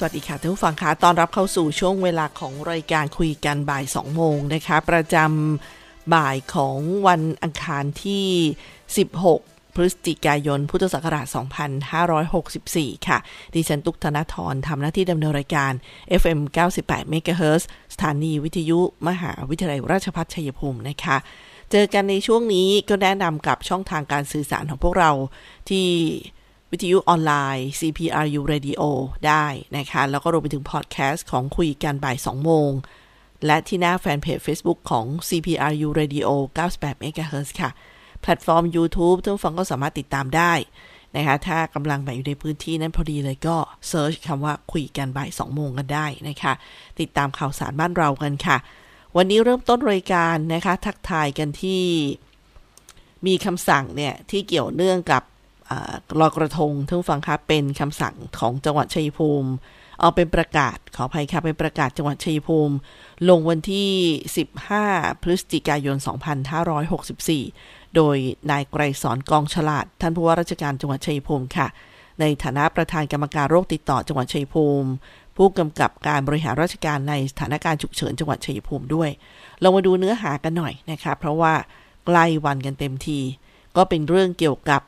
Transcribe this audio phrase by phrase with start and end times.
[0.00, 8.26] สวัสดีค่ะท่านผู้ฟังคะตอนรับเข้าสู่ช่วงเวลาของรายการคุยกันบ่าย 2 โมงนะคะ ประจำบ่ายของวันอังคารที่
[9.18, 11.26] 16 พฤศจิกายน พุทธศักราช
[12.16, 13.18] 2564 ค่ะ
[13.54, 15.72] ดิฉันตุกธนทรทำหน้าที่ดำเนินรายการ
[16.20, 16.38] FM
[16.78, 17.62] 98 MHz
[17.94, 21.16] สถานีวิทยุมหาวิทยาลัยราชภัฏชัยภูมินะคะ
[21.70, 25.10] เจอกันในช่วงนี้ก็แนะนำกับช่องทางการสื่อสารของพวกเรา
[25.68, 25.88] ที่
[26.70, 28.82] วิทยุออนไลน์ CPRU Radio
[29.26, 32.70] ได้นะคะ แล้วก็รวมไปถึงพอดแคสต์ของคุยกันบ่าย 2 โมง
[33.46, 36.28] และที่หน้าแฟนเพจ Facebook ของ CPRU Radio
[36.68, 37.70] 98 MHz ค่ะ
[38.20, 40.52] แพลตฟอร์ม YouTube ท่านฟังก็สามารถติดตามได้
[41.16, 43.56] นะคะ ถ้ากำลังแบบอยู่ในพื้นที่นั้นพอดีเลยก็
[43.88, 46.52] search คำว่าคุยกันบ่าย 2 โมงกันได้นะคะ
[47.00, 48.56] ติดตามข่าวสารบ้านเรากันค่ะ
[49.16, 51.82] วันนี้เริ่มต้นรายการนะคะ ทักทายกันที่
[53.26, 55.22] มีคำสั่งเนี่ยที่เกี่ยวเนื่องกับ
[56.20, 59.50] ลอยกระทงท่านฟังคะเป็นคำสั่งของจังหวัดชัยภูมิ
[60.00, 62.74] เอาเป็นประกาศขออภัยค่ะเป็นประกาศจังหวัดชัยภูมิ
[63.28, 63.90] ลงวันที่
[64.54, 65.96] 15 พฤศจิกายน
[67.16, 68.16] 2564 โดย
[68.50, 71.68] นายไกรสอนกองฉลาด ท่านผู้ว่าราชการจังหวัดชัยภูมิค่ะ
[72.20, 74.88] ในฐานะประธานกรรมการโรคติดต่อจังหวัดชัยภูมิ
[75.36, 79.10] ผู้กำกับการบริหารราชการในสถานการณ์ฉุกเฉินจังหวัดชัยภูมิด้วย
[79.62, 81.54] ลองมาดูเนื้อหากันหน่อยนะคะเพราะว่า
[82.06, 83.18] ใกล้วันกันเต็มที
[83.76, 84.82] ก็เป็นเรื่องเกี่ยวกับ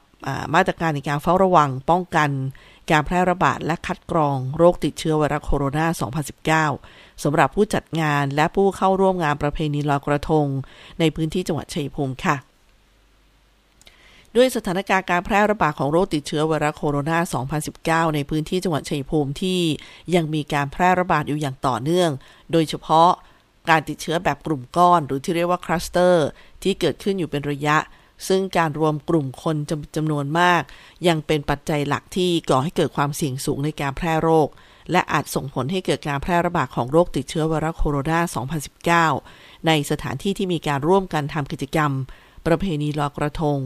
[0.55, 2.31] มาตรการในการเฝ้าระวังป้องกัน
[2.91, 10.47] การแพร่ระบาดและคัดกรองโรคติดเชื้อไวรัสโคโรนา 2019 สำหรับผู้จัดงานและผู้เข้าร่วมงานประเพณีลอยกระทง
[11.01, 12.37] ในพื้นที่จังหวัดชัยภูมิค่ะ
[14.37, 19.61] ด้วยสถานการณ์การแพร่ระบาดของโรคติดเชื้อไวรัสโคโรนา 2019 ในพื้นที่จังหวัดชัยภูมิที่
[20.15, 22.11] ยังมีการแพร่ระบาดอยู่อย่างต่อเนื่อง
[22.53, 23.11] โดยเฉพาะ
[23.71, 26.27] การติดเชื้อแบบกลุ่มก้อน หรือที่เรียกว่าคลัสเตอร์
[26.63, 27.77] ที่เกิดขึ้นอยู่เป็นระยะ
[28.29, 30.63] ซึ่งการรวมกลุ่มคนจำจำนวนมาก
[31.09, 34.49] ยังเป็นปัจจัยหลักที่ก่อให้เกิดความเสี่ยงสูงในการแพร่โรค
[34.93, 41.91] และอาจส่งผลให้เกิดการแพร่ระบาดของโรคติดเชื้อไวรัสโคโรนา 2019 ในสถานที่ที่มีการร่วมกันทำกิจกรรม
[42.47, 43.59] ประเพณีลอยกระทง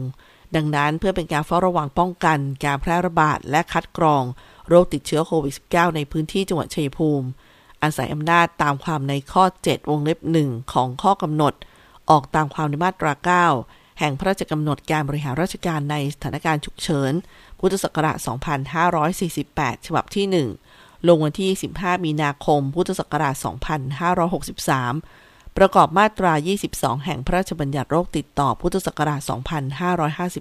[0.55, 4.23] ดังนั้นเพื่อเป็นการเฝ้าระวังป้องกัน การแพร่ระบาดและคัดกรอง
[4.69, 7.27] โรคติดเชื้อโควิด -19 ในพื้นที่จังหวัดชัยภูมิ
[7.83, 11.53] อาศัยอำนาจตามความในข้อ 7 วงเล็บหนึ่งของข้อกำหนด
[12.09, 13.13] ออกตามความในมาตรา
[13.53, 17.13] 9 แห่งพระราชกำหนดการบริหารราชการในสถานการณ์ฉุกเฉิน
[17.59, 18.17] พุทธศักราช
[19.21, 20.25] 2548 ฉบับที่
[20.75, 23.35] 1 ลงวันที่ 15 มีนาคม พุทธศักราช
[24.25, 26.33] 2563 ประกอบมาตรา
[26.69, 29.21] 22 แห่งพระราชบัญญัติโรคติดต่อ พุทธศักราช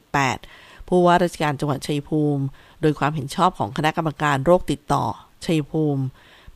[0.05, 2.45] 2558 ผู้ว่าราชการจังหวัดชัยภูมิ
[2.81, 5.05] โดยความเห็นชอบของคณะกรรมการโรคติดต่อ
[5.45, 6.03] ชัยภูมิ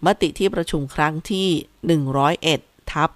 [0.07, 1.49] มติที่ประชุมครั้งที่
[2.19, 3.11] 101ทับ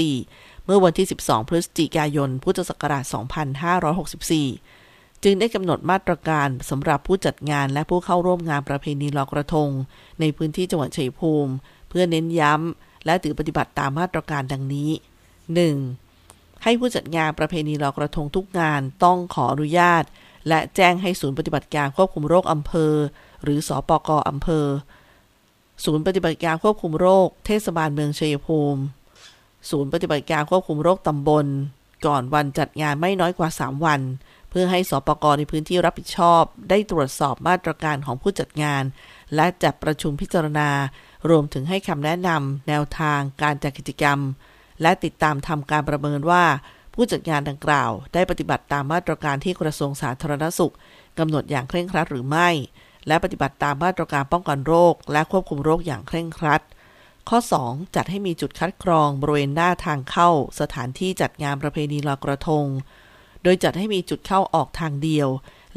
[0.00, 3.04] 2564 มื่อวันที่ 12 พฤศจิกายน พุทธศักราช
[4.54, 9.68] 2564 จึงได้กำหนดมาตรการสำหรับผู้จัดงานและผู้เข้าร่วมงานประเพณีลอยกระทง
[10.20, 11.52] ในพื้นที่จังหวัดชัยภูมิ
[11.88, 14.90] เพื่อเน้นย้ำและถือปฏิบัติตามมาตรการดังนี้
[15.76, 16.62] 1.
[16.62, 20.04] ให้ผู้จัดงานประเพณีลอยกระทงทุกงานต้องขออนุญาต
[20.48, 22.94] และแจ้งให้ศูนย์ปฏิบัติการควบคุมโรคอำเภอ
[23.42, 24.66] หรือสอปกอำเภอ
[25.84, 28.82] ศูนย์ปฏิบัติการควบคุมโรค เทศบาลเมืองชัยภูมิ
[29.68, 31.46] ศูนย์ปฏิบัติการควบคุมโรคตำบล
[32.06, 34.00] ก่อนวันจัดงานไม่น้อยกว่า 3 วัน
[34.50, 38.82] เพื่อให้สปกรในพื้นที่รับผิดชอบ ได้ตรวจสอบมาตรการของผู้จัดงาน
[39.34, 40.70] และจัดประชุมพิจารณา
[41.30, 44.18] รวมถึงให้คำแนะนำแนวทางการจัดกิจกรรม
[44.82, 46.44] และติดตามทำการประเมินว่า
[46.94, 50.74] ผู้จัดงานดังกล่าว ได้ปฏิบัติตามมาตรการที่กระทรวงสาธารณสุข
[51.18, 52.48] กำหนดอย่างเคร่งครัดหรือไม่
[53.06, 56.62] และปฏิบัติตามมาตรการป้องกันโรค และควบคุมโรคอย่างเคร่งครัด
[57.28, 57.38] ข้อ
[57.68, 60.30] 2 จัดให้มีจุดคัดกรองบริเวณหน้าทางเข้า
[60.60, 62.66] สถานที่จัดงานประเพณีลอยกระทง
[63.42, 65.28] โดยจัดให้มีจุดเข้าออกทางเดียว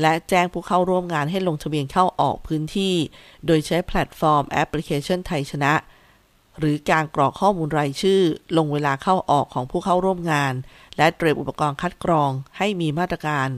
[0.01, 2.95] และแจ้งผู้เข้าร่วมงานให้ลงทะเบียนเข้าออกพื้นที่
[3.45, 5.73] โดยใช้แพลตฟอร์มแอปพลิเคชันไทยชนะ
[6.59, 8.21] หรือการกรอกข้อมูลรายชื่อ
[8.57, 10.53] ลงเวลาเข้าออกของผู้เข้าร่วมงาน
[10.97, 13.49] และเตรียมอุปกรณ์คัดกรองให้มีมาตรการ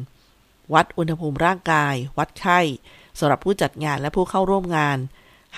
[0.74, 2.60] วัดอุณหภูมิร่างกาย วัดไข้
[3.20, 4.98] สำหรับผู้จัดงานและผู้เข้าร่วมงาน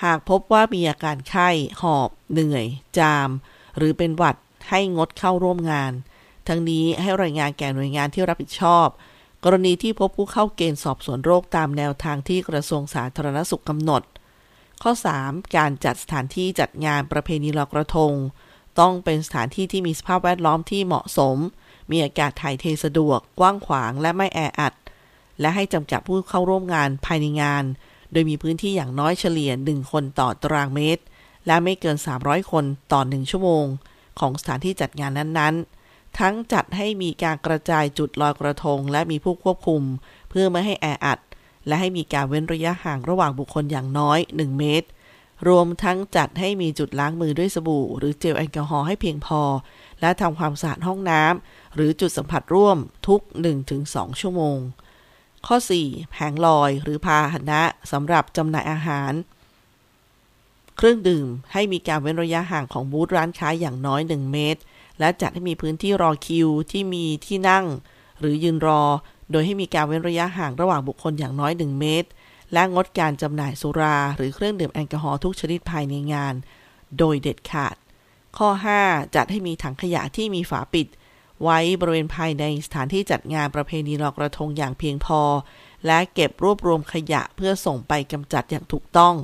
[0.02, 1.48] หากพบว่ามีอาการไข้
[1.80, 2.66] หอบ เหนื่อย
[2.98, 3.28] จาม
[3.76, 4.36] หรือเป็นหวัด
[4.68, 5.92] ให้งดเข้าร่วมงาน
[6.48, 8.86] ทั้งนี้ให้รายงานแก่หน่วยงานที่รับผิดชอบ
[9.44, 14.02] กรณีที่พบผู้เข้าเกณฑ์สอบสวนโรคตามแนวทางที่กระทรวงสาธารณสุขกำหนด
[14.82, 14.92] ข้อ
[15.22, 15.56] 3.
[15.56, 18.12] การจัดสถานที่จัดงานประเพณีลอยกระทง
[18.80, 21.36] ต้องเป็นสถานที่ที่มีสภาพแวดล้อมที่เหมาะสม
[21.90, 24.74] มีอากาศถ่ายเทสะดวก กว้างขวางและไม่แออัด
[25.40, 27.64] และให้จำกัดผู้เข้าร่วมงานภายในงาน
[28.12, 31.02] โดยมีพื้นที่อย่างน้อยเฉลี่ย 1 คนต่อตารางเมตร
[31.46, 33.64] และไม่เกิน 300 คนต่อ 1 ชั่วโมง
[34.20, 39.82] ของสถานที่จัดงานนั้นๆ ทั้งจัดให้มีการกระจายจุดลอยกระทง และมีผู้ควบคุม
[40.30, 41.18] เพื่อไม่ให้แออัด
[41.66, 44.88] และให้มีการเว้นระยะห่างระหว่างบุคคลอย่างน้อย 1 เมตร
[45.48, 49.42] รวมทั้งจัดให้มีจุดล้างมือด้วยสบู่ หรือเจลแอลกอฮอล์ให้เพียงพอ
[50.00, 52.78] และทำความสะอาดห้องน้ำหรือจุดสัมผัสร่วม
[53.08, 53.20] ทุก
[53.70, 54.58] 1-2 ชั่วโมง
[55.46, 57.62] ข้อ 4 แผงลอยหรือพาหนะ
[57.92, 59.12] สำหรับจำหน่ายอาหาร
[60.76, 64.60] เครื่องดื่มให้มีการเว้นระยะห่างของบูธร้านค้าอย่างน้อย 1 เมตร
[64.98, 67.64] และจัดให้มีพื้นที่รอคิวที่มีที่นั่ง
[68.20, 68.82] หรือยืนรอ
[69.30, 72.08] โดยให้มีการเว้นระยะห่างระหว่างบุคคลอย่างน้อย 1 เมตร
[72.52, 76.34] และงดการจำหน่ายสุรา หรือเครื่องดื่มแอลกอฮอล์ทุกชนิดภายในงาน
[76.98, 77.76] โดยเด็ดขาด
[78.38, 78.48] ข้อ
[78.82, 80.86] 5 จัดให้มีถังขยะที่มีฝาปิด
[81.42, 85.20] ไว้บริเวณภายในสถานที่จัดงานประเพณีลอยกระทงอย่างเพียงพอ
[85.86, 89.14] และเก็บรวบรวมขยะเพื่อส่งไปกำจัดอย่างถูกต้อง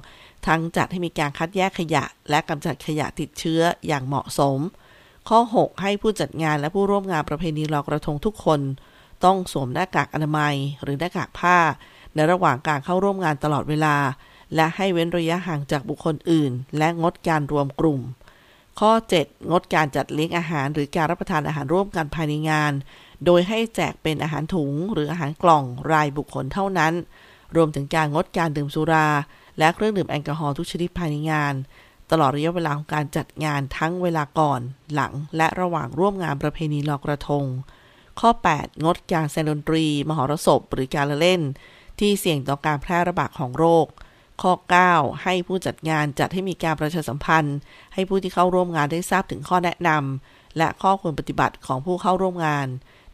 [0.46, 4.58] ทั้งจัดให้มีการคัดแยกขยะ และกำจัดขยะติดเชื้ออย่างเหมาะสม
[5.28, 8.60] ข้อ 6 ให้ผู้จัดงานและผู้ร่วมงานประเพณีลอยกระทงทุกคน
[9.24, 11.58] ต้องสวมหน้ากากอนามัย หรือหน้ากากผ้า
[12.14, 13.96] ในระหว่างการเข้าร่วมงานตลอดเวลา
[14.54, 18.00] และให้เว้นระยะห่างจากบุคคลอื่น และงดการรวมกลุ่ม
[18.80, 18.92] ข้อ
[19.22, 22.72] 7 งดการจัดเลี้ยงอาหาร หรือการรับประทานอาหารร่วมกันภายในงาน
[23.24, 26.92] โดยให้แจกเป็นอาหารถุง หรืออาหารกล่องรายบุคคลเท่านั้น
[27.56, 29.08] รวมถึงการงดการดื่มสุรา
[29.58, 31.54] และเครื่องดื่มแอลกอฮอล์ทุกชนิดภายในงาน
[32.10, 34.60] ตลอดระยะเวลาของการจัดงานทั้งเวลาก่อน
[34.94, 37.44] หลัง และระหว่างร่วมงานประเพณีลอยกระทง
[38.20, 41.42] ข้อ 8 งดการแสดงดนตรี มหรสพ หรือการละเล่น
[41.98, 43.86] ที่เสี่ยงต่อการแพร่ระบาดของโรค
[44.42, 44.52] ข้อ
[44.88, 47.58] 9 ให้ผู้จัดงานจัดให้มีการประชาสัมพันธ์
[47.94, 52.66] ให้ผู้ที่เข้าร่วมงานได้ทราบถึงข้อแนะนำและข้อควรปฏิบัติของผู้เข้าร่วมงาน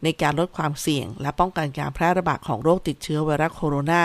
[0.03, 4.03] ในการลดความเสี่ยง และป้องกันการแพร่ระบาดของโรคติดเชื้อไวรัสโคโรนา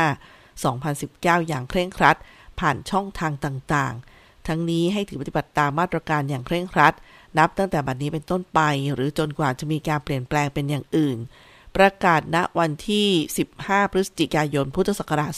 [0.75, 2.17] 2019 อย่างเคร่งครัด
[2.61, 6.95] ผ่านช่องทางต่างๆ ทั้งนี้ให้ถือปฏิบัติตามมาตรการอย่างเคร่งครัด
[7.39, 8.61] นับตั้งแต่บัดนี้เป็นต้นไป
[8.95, 11.19] หรือจนกว่าจะมีการเปลี่ยนแปลงเป็นอย่างอื่น
[11.77, 13.09] ประกาศณวันที่
[13.51, 15.33] 15 พฤศจิกายน พุทธศักราช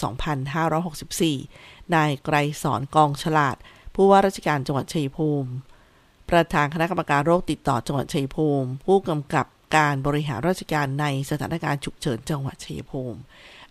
[1.15, 3.57] 2564 นายไกรสอนกองฉลาด
[3.95, 5.51] ผู้ว่าราชการจังหวัดชัยภูมิ
[6.31, 9.47] ประธานคณะกรรมการโรคติดต่อจังหวัดชัยภูมิ ผู้กำกับ
[9.77, 13.19] การบริหารราชการในสถานการณ์ฉุกเฉินจังหวัดชัยภูมิ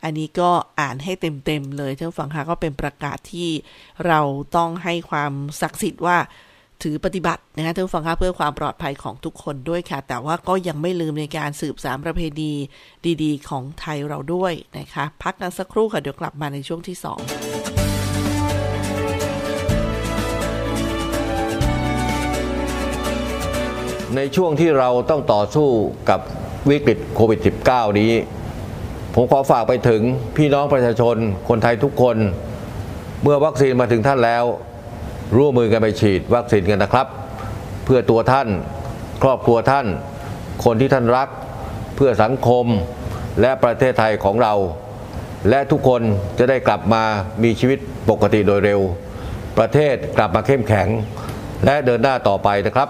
[0.04, 1.12] อันนี้ก็อ่านให้
[1.46, 3.50] เต็มๆเลยท่านฟังคะก็เป็นประกาศที่
[4.08, 4.20] เรา
[4.56, 6.18] ต้องให้ความศักดิ์สิทธิ์ว่า
[6.84, 12.52] ถือปฏิบัตินะคะท่านฟังคะเพื่อความปลอดภัยของทุกคนด้วยค่ะ แต่ว่าก็ยังไม่ลืมในการสืบสารประเพณี
[13.24, 17.06] ดีๆ ของไทยเราด้วยนะคะ พักกันสักครู่ค่ะ เดี๋ยวกลับมาในช่วงที่ 2
[24.16, 25.70] ในช่วงที่เราต้องต่อสู้
[26.10, 26.20] กับ
[26.70, 28.12] วิกฤตโควิด -19 นี้
[29.16, 30.02] ผมขอฝากไปถึง
[30.38, 31.16] พี่น้องประชาชน
[31.50, 32.18] คนไทยทุกคน
[33.22, 34.44] เมื่อวัคซีนมาถึงท่านแล้ว
[35.36, 37.08] ร่วมมือกันไปฉีดวัคซีนกันนะครับ
[37.86, 38.48] เพื่อตัวท่าน
[39.24, 39.88] ครอบครัวท่าน
[40.66, 41.30] คนที่ท่านรัก
[41.96, 42.66] เพื่อสังคม
[43.42, 44.54] และประเทศไทยของเรา
[45.50, 46.02] และทุกคน
[46.40, 47.04] จะได้กลับมา
[47.44, 47.80] มีชีวิต
[48.10, 48.82] ปกติโดยเร็ว
[49.58, 50.88] ประเทศกลับมาเข้มแข็ง
[51.66, 52.90] และเดินหน้าต่อไปนะครับ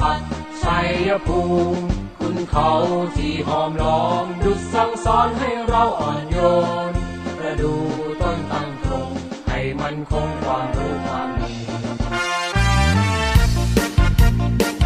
[0.00, 0.20] พัด
[0.62, 0.90] ชัย
[1.26, 1.40] ภู
[1.74, 1.84] มิ
[2.18, 2.70] คุณเขา
[3.16, 6.36] ที่หอมล้อมดุจสั่งสอนให้เราอ่อนโย
[6.90, 6.92] น
[7.38, 7.74] ประดู
[8.20, 9.10] ต้นตั้งตรง
[9.48, 10.35] ให้มันคง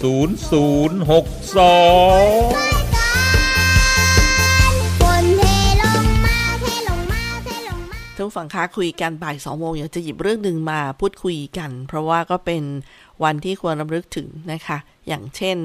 [0.00, 0.04] 0062
[8.16, 12.62] ท่านผู้ฟังคะคุยกันบ่ายสองโมงอยากจะหยิบเรื่องหนึ่งมาพูดคุยกัน เพราะว่าก็เป็น
[13.24, 14.78] วันที่ควรรำลึกถึงนะคะ
[15.08, 15.58] อย่างเช่น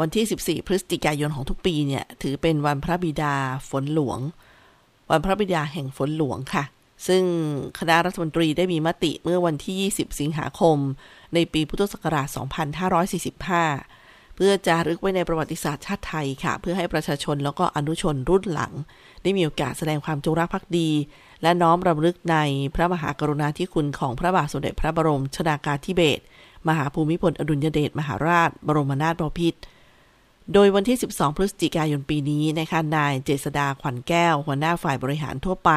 [0.00, 3.34] วันที่ 14 พฤศจิกายนของทุกปีเนี่ย ถือเป็นวันพระบิดา
[3.70, 4.18] ฝนหลวง
[5.10, 6.64] วันพระบิดาแห่งฝนหลวงค่ะ
[7.06, 7.22] ซึ่ง
[7.78, 10.78] คณะรัฐมนตรีได้มีมติเมื่อวันที่ 20 สิงหาคม
[11.34, 12.26] ในปีพุทธศักราช
[13.16, 18.72] 2545 เพื่อจะรึกไว้ในประวัติศาสตร์ชาติไทยค่ะ เพื่อให้ประชาชนแล้วก็อนุชนรุ่นหลัง
[19.22, 20.90] ได้มีโอกาสแสดงความจงรักภักดี
[21.42, 22.36] และน้อมรำลึกใน
[22.74, 26.22] พระมหากรุณาธิคุณของพระบาทสมเด็จพระบรมชนากาธิเบศร
[26.68, 29.60] มหาภูมิพลอดุลยเดชมหาราช บรมนาถบพิตร
[30.52, 35.70] โดยวันที่ 12 พฤศจิกายนปีนี้นะคะนายเจษดาขวัญแก้ว หัวหน้าฝ่ายบริหารทั่วไป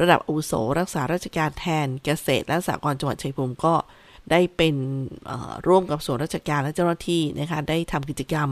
[0.00, 3.74] ระดับอุโส รักษาราชการแทนเกษตรและสหกรณ์จังหวัดชัยภูมิก็
[4.30, 4.74] ได้เป็น
[5.66, 8.48] ร่วมกับส่วนราชการและเจ้าหน้าที่นะคะได้ทำกิจกรรม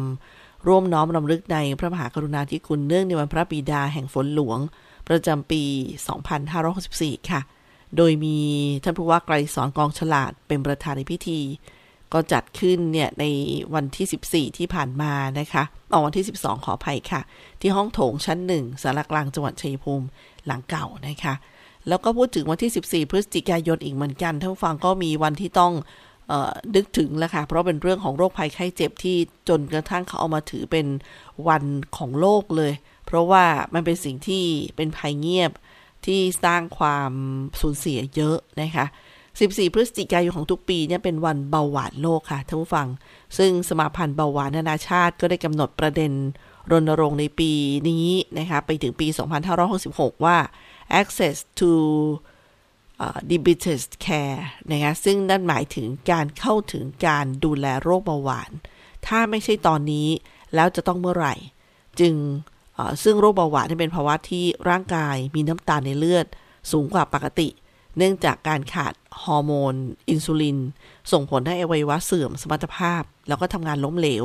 [0.66, 4.58] ร่วมน้อมรำลึกในพระมหากรุณาธิคุณเนื่องในวันพระบิดาแห่งฝนหลวง
[5.08, 5.62] ประจำปี
[6.46, 7.40] 2564 ค่ะ
[7.96, 8.36] โดยมี
[8.82, 11.40] ท่านผู้ว่าไกรสอนกองฉลาดเป็นประธานในพิธี
[12.12, 13.24] ก็จัดขึ้นเนี่ยใน
[13.74, 17.20] วันที่ 14 ที่ผ่านมานะคะเอาวันที่ 12 ขออภัยค่ะ
[17.60, 20.06] ที่ห้องโถงชั้นหนึ่งสารกลางจังหวัดชัยภูมิ
[20.46, 21.34] หลังเก่านะคะ
[21.88, 25.72] แล้วก็พูดถึงวันที่ 14 พฤศจิกายนอีกเหมือนกันท่านผู้ฟังก็มีวันที่ต้อง
[26.74, 29.16] นึกถึงแล้วค่ะเพราะเป็นเรื่องของโรคภัยไข้เจ็บที่
[29.48, 30.86] จนกระทั่งเขาเอามาถือเป็น
[31.48, 31.64] วัน
[31.96, 32.72] ของโลกเลย
[33.06, 34.44] เพราะว่ามันเป็นสิ่งที่
[34.76, 35.52] เป็นภัยเงียบ
[36.06, 37.12] ที่สร้างความ
[37.60, 38.86] สูญเสียเยอะนะคะ
[39.30, 42.88] 14 พฤศจิกายนของทุกปีเนี่ยเป็นวันเบาหวานโลกค่ะท่านผู้ฟัง
[43.38, 46.12] ซึ่งสมาพันธ์เบาหวานนานาชาติก็ได้กำหนดประเด็น
[46.70, 47.50] รณรงค์ในปี
[47.88, 48.08] นี้
[48.38, 49.06] นะคะไปถึงปี
[49.66, 50.36] 2566 ว่า
[51.00, 51.70] access to
[53.30, 58.50] diabetes care นะคะซึ่งนั่นหมายถึงการเข้าถึงการดูแลโรคเบาหวาน
[59.06, 60.08] ถ้าไม่ใช่ตอนนี้
[60.54, 61.34] แล้วจะต้องเมื่อไหร่
[62.00, 62.14] จึง
[63.02, 66.26] ซึ่งโรคเบาหวานเป็นภาวะที่ร่างกายมีน้ำตาลในเลือด
[66.70, 67.48] สูงกว่าปกติ
[67.96, 69.74] เนื่องจากการขาดฮอร์โมน
[70.08, 70.58] อินซูลิน
[71.12, 74.24] ส่งผลให้อวัยวะเสื่อมสมรรถภาพ แล้วก็ทำงานล้มเหลว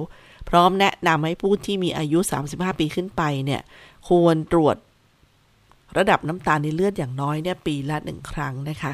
[0.50, 2.20] พร้อมแนะนำให้ผู้ที่มีอายุ
[2.50, 3.62] 35 ปีขึ้นไปเนี่ย
[4.10, 4.76] ควรตรวจ
[5.98, 8.94] ระดับน้ำตาลในเลือดอย่างน้อยเนี่ยปีละหนึ่งครั้งนะคะ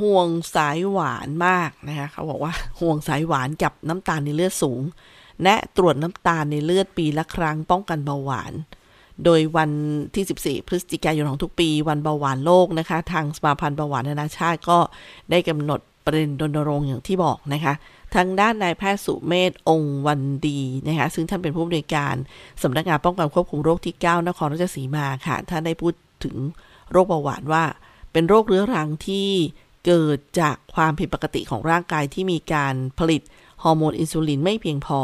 [0.00, 4.82] ห่วงสายหวานมากนะคะเขาบอกว่าห่วงสายหวานกับน้ำตาลในเลือดสูง
[5.42, 8.52] แนะตรวจน้ำตาลในเลือดปีละครั้งป้องกันเบาหวาน
[9.24, 9.70] โดยวัน
[10.14, 14.78] ที่ 14 พฤศจิกายนของทุกปี วันเบาหวานโลกนะคะ ทางสมาพันธ์เบาหวานนานาชาติก็
[15.30, 17.74] ได้กำหนดประเด็นรณรงค์อย่างที่บอกนะคะ
[18.14, 22.14] ทางด้านนายแพทย์สุเมธองค์วันดีนะคะซึ่งท่านเป็นผู้อำนวยการ
[22.62, 25.94] สำนักงานป้องกันควบคุมโรคที่ 9 นครราชสีมาค่ะ ท่านได้พูด
[26.24, 26.36] ถึง
[26.90, 27.64] โรคเบาหวานว่า
[28.12, 29.28] เป็นโรคเรื้อรังที่
[29.86, 33.22] เกิดจากความผิดปกติของร่างกายที่มีการผลิต
[33.62, 35.00] ฮอร์โมนอินซูลินไม่เพียงพอ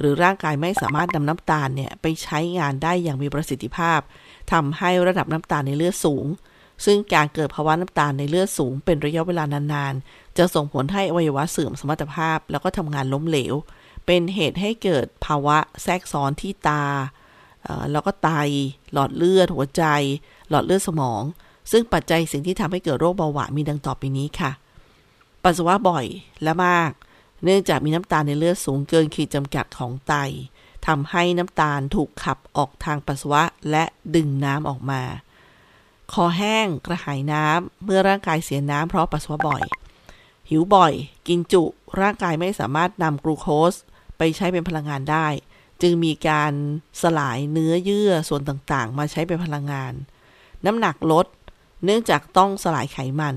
[0.00, 4.00] หรือร่างกายไม่สามารถนำน้ำตาลเนี่ยไปใช้งานได้อย่างมีประสิทธิภาพ
[4.52, 6.26] ทำให้ระดับน้ำตาลในเลือดสูง
[6.84, 9.94] ซึ่งการเกิดภาวะน้ำตาลในเลือดสูงเป็นระยะเวลานาน
[10.40, 13.54] จะส่งผลให้อวัยวะเสื่อมสมรรถภาพ แล้วก็ทำงานล้มเหลว
[14.06, 16.84] เป็นเหตุให้เกิดภาวะแทรกซ้อนที่ตา
[17.92, 18.30] แล้วก็ไต
[18.92, 19.84] หลอดเลือด หัวใจ
[20.50, 21.22] หลอดเลือดสมอง
[21.72, 24.50] ซึ่งปัจจัยสิ่งที่ทำให้เกิดโรคเบาหวานมีดังต่อไปนี้ค่ะ
[25.42, 26.06] ปัสสาวะบ่อย
[26.42, 26.90] และมาก
[27.44, 30.14] เนื่องจากมีน้ำตาลในเลือดสูงเกินขีดจำกัดของไต
[30.86, 35.02] ทำให้น้ำตาลถูกขับออกทางปัสสาวะและดึงน้ำออกมา
[36.12, 39.62] คอแห้งกระหายน้ำเมื่อร่างกายเสียน้ำเพราะปัสสาวะบ่อย
[40.50, 40.92] หิวบ่อย
[41.28, 41.62] กินจุ
[42.00, 43.74] ร่างกายไม่สามารถนำกลูโคส
[44.18, 45.26] ไปใช้เป็นพลังงานได้
[45.82, 46.52] จึงมีการ
[47.02, 49.92] สลายเนื้อเยื่อส่วนต่างๆ มาใช้เป็นพลังงาน
[50.66, 51.26] น้ำหนักลด
[51.84, 53.36] เนื่องจากต้องสลายไขมัน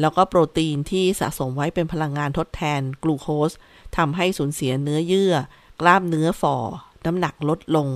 [0.00, 3.52] แล้วก็โปรตีนที่สะสมไว้เป็นพลังงานทดแทนกลูโคส
[3.96, 5.34] ทำให้สูญเสียเนื้อเยื่อ
[5.80, 6.56] กล้ามเนื้อฝ่อ
[7.04, 7.88] น้ำหนักลดลง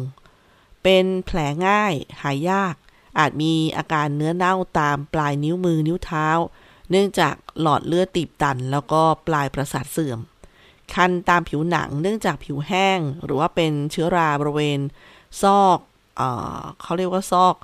[0.83, 2.75] เป็นแผลง่าย หายยาก
[3.19, 6.29] อาจมีอาการเนื้อเน่าตามปลายนิ้วมือนิ้วเท้า
[6.91, 10.19] เนื่องจากหลอดเลือดตีบตัน แล้วก็ปลายประสาทเสื่อม
[10.95, 14.81] คันตามผิวหนังเนื่องจากผิวแห้ง หรือว่าเป็นเชื้อราบริเวณ
[15.43, 15.79] ซอก
[16.17, 16.23] เอ
[16.83, 17.57] เขาเรียกว่าซอก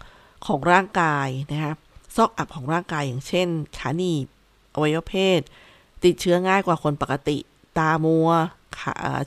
[0.46, 1.74] ของร่างกายนะคะ
[2.16, 4.26] ซอกอับของร่างกายอย่างเช่นขาหนีบ
[4.74, 5.40] อวัยวะเพศ
[6.04, 7.38] ติดเชื้อง่ายกว่าคนปกติ
[7.78, 8.28] ตามัว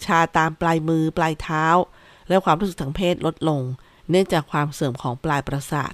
[0.06, 1.66] ชาตามปลายมือปลายเท้า
[2.28, 3.62] และความรู้สึกทางเพศลดลง
[4.10, 5.94] เนื่องจากความเสื่อมของปลายประสาท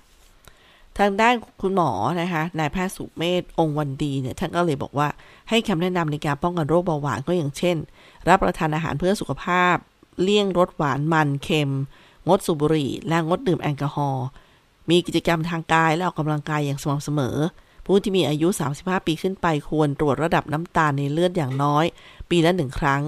[1.00, 5.08] ทางด้านคุณหมอนะคะนายแพทย์สุเมธองค์วันดีเนี่ยท่านก็เลยบอกว่า
[5.50, 7.78] ให้คำแนะนำในการป้องกันโรคเบาหวานก็อย่างเช่น
[8.28, 9.76] รับประทานอาหารเพื่อสุขภาพ
[10.22, 11.72] เลี่ยงรสหวานมันเค็ม
[12.28, 14.26] งดสูบบุหรี่ และงดดื่มแอลกอฮอล์
[14.90, 17.38] มีกิจกรรมทางกายและออกกำลังกายอย่างสม่ำเสมอ
[17.86, 21.86] ผู้ที่มีอายุ 35 ปีขึ้นไปควรตรวจระดับน้ำตาลในเลือดอย่างน้อย
[22.30, 23.02] ปีละหนึ่งครั้ง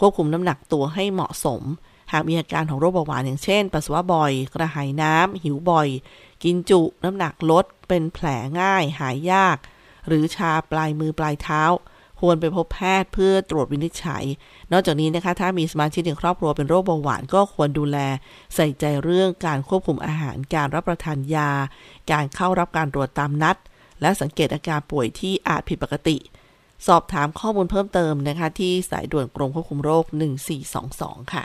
[0.00, 1.62] ควบคุมน้ำหนักตัวให้เหมาะสม
[2.12, 5.88] หากมีอาการของโรคเบาหวานอย่างเช่น ปัสสาวะบ่อย กระหายน้ำหิวบ่อย
[6.44, 8.26] กินจุน้ำหนักลดเป็นแผล
[8.60, 9.56] ง่ายหายยาก
[10.08, 11.62] หรือชาปลายมือปลายเท้า
[12.20, 14.24] ควรไปพบแพทย์เพื่อตรวจวินิจฉัย
[14.72, 17.98] นอกจากนี้นะคะ ถ้ามีสมาชิกในครอบครัวเป็นโรคเบาหวานก็ควรดูแล
[18.54, 21.50] ใส่ใจเรื่องการควบคุมอาหารการรับประทานยา
[22.12, 23.56] การเข้ารับการตรวจตามนัด
[24.00, 26.16] และสังเกตอาการป่วยที่อาจผิดปกติ
[26.86, 30.04] สอบถามข้อมูลเพิ่มเติมนะคะ ที่สายด่วนกรมควบคุมโรค
[30.68, 31.44] 1422 ค่ะ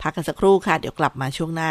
[0.00, 1.70] พักกันสักครู่ค่ะ เดี๋ยวกลับมาช่วงหน้า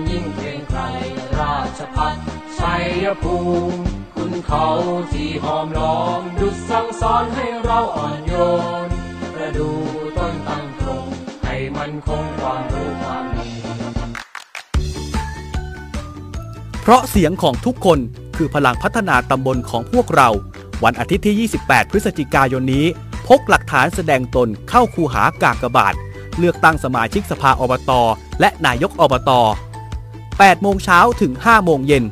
[3.03, 3.37] ยภู
[3.69, 3.79] มิ
[4.15, 4.67] คุณเขา
[5.13, 8.33] ที่หอมล้อมดุจสั่งสอนให้เราอ่อนโย
[8.85, 8.87] น
[9.33, 9.69] ประดู
[10.17, 11.05] ต้นตั้งตรง
[11.45, 13.51] ให้มันคงความรู้ความดี
[16.81, 17.99] เพราะเสียงของทุกคน
[18.37, 20.29] คือพลังพัฒนาตำบลของพวกเรา
[20.83, 22.85] วันอาทิตย์ที่ 28 พฤศจิกายนนี้
[23.27, 25.93] พกหลักฐานแสดงตนเข้าคูหากากบาท
[26.37, 27.91] เลือกตั้งสมาชิกสภาอบต
[28.39, 29.31] และนายกอบต
[30.01, 32.03] 8โมงเช้าถึง 5 โมงเย็น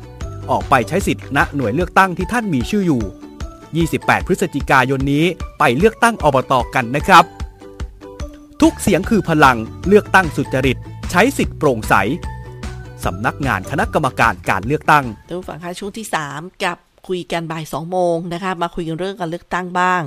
[0.50, 5.24] ออกไปใช้สิทธิ์ณหน่วยเลือกตั้งที่ท่านมีชื่ออยู่ 28 พฤศจิกายนนี้
[5.58, 7.24] ไปเลือกตั้งอบตกันนะครับ
[8.60, 9.56] ทุกเสียงคือพลัง
[9.88, 10.76] เลือกตั้งสุจริต
[11.10, 11.94] ใช้สิทธิ์โปร่งใส
[13.04, 20.02] สำนักงานคณะกรรมการการเลือกตั้งท่านผู้ฟังคะช่วงที่ 3 กับคุยกันบ่าย2โมงนะคะมาคุยกันเรื่องการเลือกตั้งบ้าง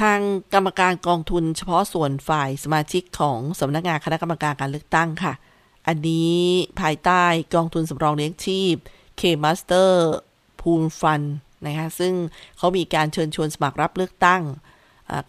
[0.00, 0.20] ทาง
[0.54, 5.32] กรรมการกองทุนเฉพาะส่วนฝ่ายสมาชิกของสำนักงานคณะกรรมการการเลือกตั้งค่ะ
[5.86, 6.40] อันนี้
[6.80, 7.24] ภายใต้
[7.54, 8.74] กองทุนสำรองเลี้ยงชีพ
[9.20, 9.90] K-Master
[10.60, 11.26] Pool Fund
[11.66, 12.12] นะคะซึ่ง
[12.58, 14.42] เขามีการเชิญชวนสมัครรับเลือกตั้ง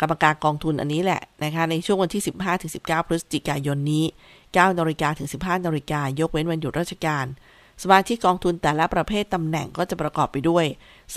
[0.02, 2.24] กรรมการกองทุนอันนี้แหละนะคะในช่วงวันที่
[2.66, 4.06] 15-19 พฤศจิกายนนี้
[4.42, 7.26] 9นาฬิกาถึง 15นาฬิกายกเว้นวันหยุดราชการ
[7.84, 10.66] สมาชิกกองทุนแต่ละประเภทตำแหน่งก็จะประกอบไปด้วย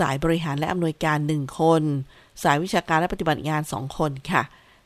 [0.00, 1.82] สายบริหารและอำนวยการ 1 คน
[2.42, 4.42] สายวิชาการและปฏิบัติงาน 2 คนค่ะ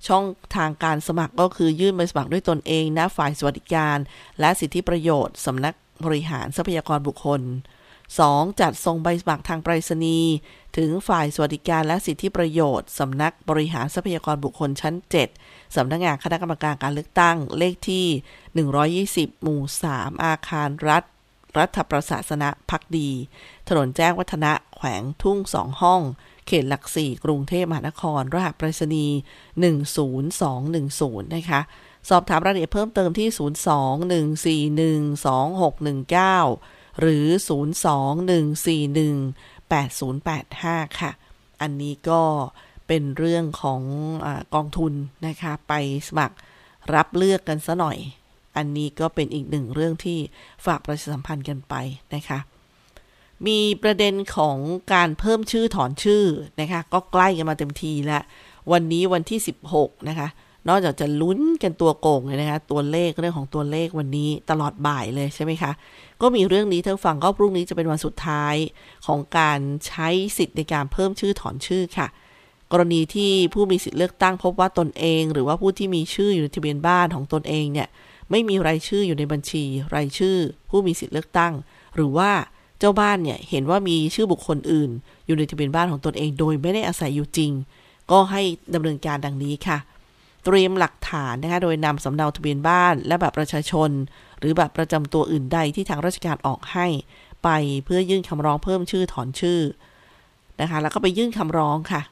[0.06, 0.24] ช่อง
[0.56, 3.98] ทางการสมัครก็คือยื่นใบสมัครด้วยตนเองณฝ่ายสวัสดิการ
[4.40, 7.40] และสิทธิประโยชน์สำนัก บริหารทรัพยากรบุคคล
[8.00, 8.60] 2.
[8.60, 10.32] จัดส่งใบสมัครทางไปรษณีย์
[10.76, 14.94] ถึงฝ่ายสวัสดิการและสิทธิประโยชน์ สำนักบริหารทรัพยากรบุคคลชั้น
[15.36, 18.06] 7 สำนักงานคณะกรรมการการเลือกตั้งเลขที่
[19.30, 21.02] 120 หมู่ 3 อาคารรัฐ
[21.58, 23.10] รัฐประศาสนะพักดี
[23.68, 26.00] ถนนแจ้งวัฒนะแขวงทุ่งสองห้อง
[26.46, 29.16] เขตหลักสี่กรุงเทพมหานคร รหัสไปรษณีย์
[30.02, 31.60] 10210 นะคะ
[32.08, 33.28] สอบถามรายละเอียดเพิ่มเติมที่
[35.24, 37.26] 02-141-2619 หรือ
[39.70, 41.10] 02-141-8085 ค่ะ
[41.60, 42.22] อันนี้ก็
[42.86, 43.82] เป็นเรื่องของ
[44.26, 44.92] อกองทุน
[45.26, 45.72] นะคะ ไป
[46.08, 46.36] สมัคร
[46.94, 47.98] รับเลือกกันซะหน่อย
[48.56, 50.18] อันนี้ก็เป็นอีกหนึ่งเรื่องที่
[50.64, 51.74] ฝากประชาสัมพันธ์กันไป
[52.14, 52.38] นะคะ
[53.46, 54.58] มีประเด็นของ
[54.92, 56.24] การเพิ่มชื่อถอนชื่อ
[56.60, 58.22] นะคะ ก็ใกล้กันมาเต็มทีแล้ว
[58.72, 59.38] วันนี้วันที่
[59.72, 60.28] 16 นะคะ
[60.68, 65.72] นอกจากจะลุ้นกันตัวโก่งเลยนะคะตัวเลขเรื่องของตัวเลขวันนี้ตลอดบ่ายเลยใช่ไหมคะ
[66.20, 68.54] ก็มีเรื่องนี้ท่านฟังก็พรุ่งนี้จะเป็นวันสุดท้าย
[69.06, 72.06] ของการใช้สิทธิ์ในการเพิ่มชื่อถอนชื่อค่ะ
[72.72, 77.88] กรณีที่ผู้มีสิทธิ์เลือกตั้งพบว่าตนเอง หรือว่าผู้ที่มีชื่ออยู่ในทะเบียนบ้านของตนเองเนี่ย
[78.30, 80.36] ไม่มีรายชื่ออยู่ในบัญชี รายชื่อ
[80.70, 81.52] ผู้มีสิทธิ์เลือกตั้ง
[81.94, 82.30] หรือว่า
[82.78, 84.90] เจ้าบ้านเนี่ยเห็นว่ามีชื่อบุคคลอื่น
[85.26, 87.52] อยู่ในทะเบียนบ้านของตนเอง โดยไม่ได้อาศัยอยู่จริง
[88.10, 88.42] ก็ให้
[88.74, 89.78] ดำเนินการดังนี้ค่ะ
[90.44, 93.90] เตรียมหลักฐานนะคะ โดยนำสำเนาทะเบียนบ้าน และแบบประชาชน
[94.38, 96.86] หรือแบบประจำตัวอื่นใดที่ทางราชการออกให้
[97.42, 97.50] ไปไป
[97.84, 99.60] เพื่อยื่นคำร้องเพิ่มชื่อถอนชื่อ
[100.60, 102.02] นะคะ แล้วก็ไปยื่นคำร้องค่ะ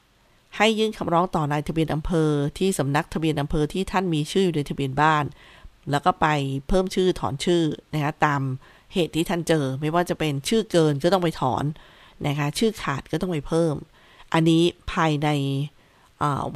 [0.57, 5.23] ให้ยื่นคำร้องต่อนายทะเบียนอำเภอ ที่สำนักทะเบียนอำเภอที่ท่านมีชื่ออยู่ในทะเบียนบ้าน
[5.91, 6.27] แล้วก็ไป
[6.67, 8.41] เพิ่มชื่อถอนชื่อนะคะตาม
[8.93, 11.63] เหตุที่ท่านเจอ ไม่ว่าจะเป็นชื่อเกินก็ต้องไปถอน
[12.27, 13.75] นะคะ ชื่อขาดก็ต้องไปเพิ่ม
[14.33, 15.29] อันนี้ภายใน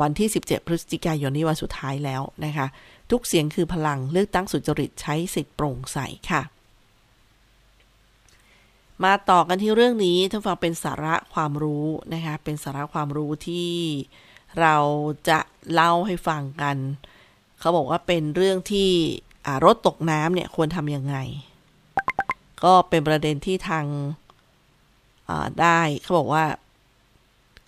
[0.01, 2.67] วันที่ 17 พฤศจิกายนนี้วันสุดท้ายแล้วนะคะ
[3.11, 5.99] ทุกเสียงคือพลังเลือกตั้งสุจริตใช้สิทธิ์โปร่งใส
[6.31, 6.41] ค่ะ
[9.03, 13.69] มาต่อกันที่เรื่องนี้ท่านฟังเป็นสาระความรู้นะคะ เป็นสาระความรู้ที่
[14.61, 14.75] เรา
[15.29, 15.39] จะ
[15.71, 16.77] เล่าให้ฟังกัน
[17.59, 18.89] เขาบอกว่าเป็นเรื่องที่
[19.65, 21.15] รถตกน้ำเนี่ยควรทำยังไง
[22.63, 23.85] ก็เป็นประเด็นที่ทาง
[25.61, 26.43] ได้เขาบอกว่า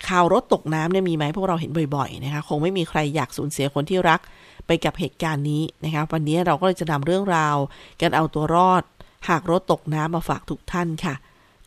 [0.08, 4.20] ข่าวรถตกน้ำเนี่ยมีไหมพวกเราเห็นบ่อยๆนะคะคงไม่มีใครอยากสูญเสียคนที่รัก
[4.68, 7.58] ไปกับเหตุการณ์นี้นะคะวันนี้เราก็เลยจะนำเรื่องราว
[8.02, 8.84] การเอาตัวรอด
[9.30, 11.16] หากรถตกน้ำมาฝากทุกท่านค่ะ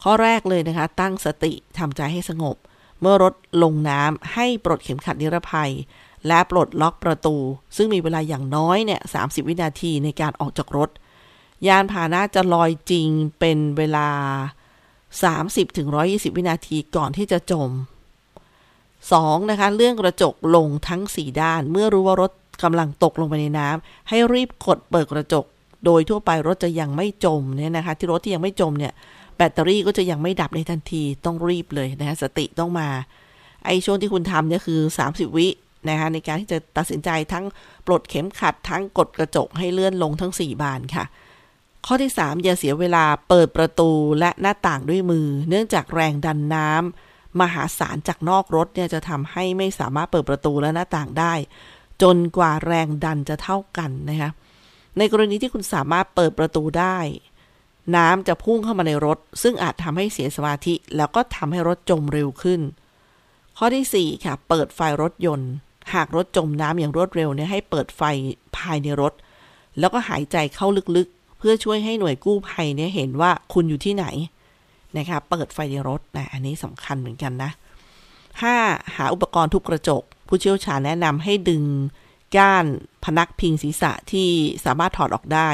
[0.03, 2.57] ข้อแรกเลยนะคะ ตั้งสติทำใจให้สงบ
[3.01, 5.71] เมื่อรถลงน้ำให้ปลดเข็มขัดนิรภัย
[6.27, 7.37] และปลดล็อกประตู
[7.77, 10.91] ซึ่งมีเวลาอย่างน้อยเนี่ยสาวินาทีในการออกจากรถ
[11.67, 14.09] ยานพาหนะจะลอยจริงเป็นเวลา
[15.23, 17.71] 30-120 วินาทีก่อนที่จะจม
[19.11, 19.51] 2.
[19.51, 25.45] นะคะเรื่องกระจกลงทั้ง 4 ด้าน เมื่อรู้ว่ารถกำลังตกลงไปในน้ำให้รีบกดเปิดกระจก
[25.85, 28.93] โดยทั่วไปรถจะยังไม่จมเนี่ยนะคะ ที่รถที่ยังไม่จมเนี่ย
[29.37, 32.89] แบตเตอรี่ก็จะยังไม่ดับในทันทีต้องรีบเลยนะคะสติต้องมา
[33.67, 35.49] ไอ้ช่วงที่คุณทำเนี่ยคือ 30 วิ
[35.89, 37.45] นะคะในการที่จะตัดสินใจทั้ง
[37.87, 41.05] ปลดเข็มขัดทั้งกดกระจกให้เลื่อนลงทั้ง 4 บานค่ะ
[41.87, 51.35] ข้อที่ 3 อย่าเสียเวลาเปิดประตูและหน้าต่างด้วยมือ เนื่องจากแรงดันน้ำ มหาศาลจากนอกรถเนี่ยจะทำให้ไม่สามารถเปิดประตูและหน้าต่างได้
[52.03, 54.31] จนกว่าแรงดันจะเท่ากันนะคะ
[54.99, 56.99] ในกรณีที่คุณสามารถเปิดประตูได้
[57.97, 62.61] น้ำจะพุ่งเข้ามาในรถ ซึ่งอาจทำให้เสียสมาธิ แล้วก็ทำให้รถจมเร็วขึ้น
[63.57, 65.51] ข้อที่ 4 ค่ะ เปิดไฟรถยนต์
[65.95, 68.03] หากรถจมน้ำอย่างรวดเร็วเนี่ยให้เปิดไฟ
[68.57, 69.13] ภายในรถ
[69.79, 70.67] แล้วก็หายใจเข้า
[70.97, 74.07] ลึกๆ เพื่อช่วยให้หน่วยกู้ภัยเนี่ยเห็นว่าคุณอยู่ที่ไหน
[74.97, 77.51] นะคะเปิดไฟในรถนะอันนี้สำคัญเหมือนกันนะ
[78.23, 78.97] 5.
[78.97, 81.65] หาอุปกรณ์ทุบกระจก ผู้เชี่ยวชาญแนะนำให้ดึง
[82.37, 82.67] ก้าน
[83.05, 84.29] พนักพิงศีรษะที่
[84.65, 85.51] สามารถถอดออกได้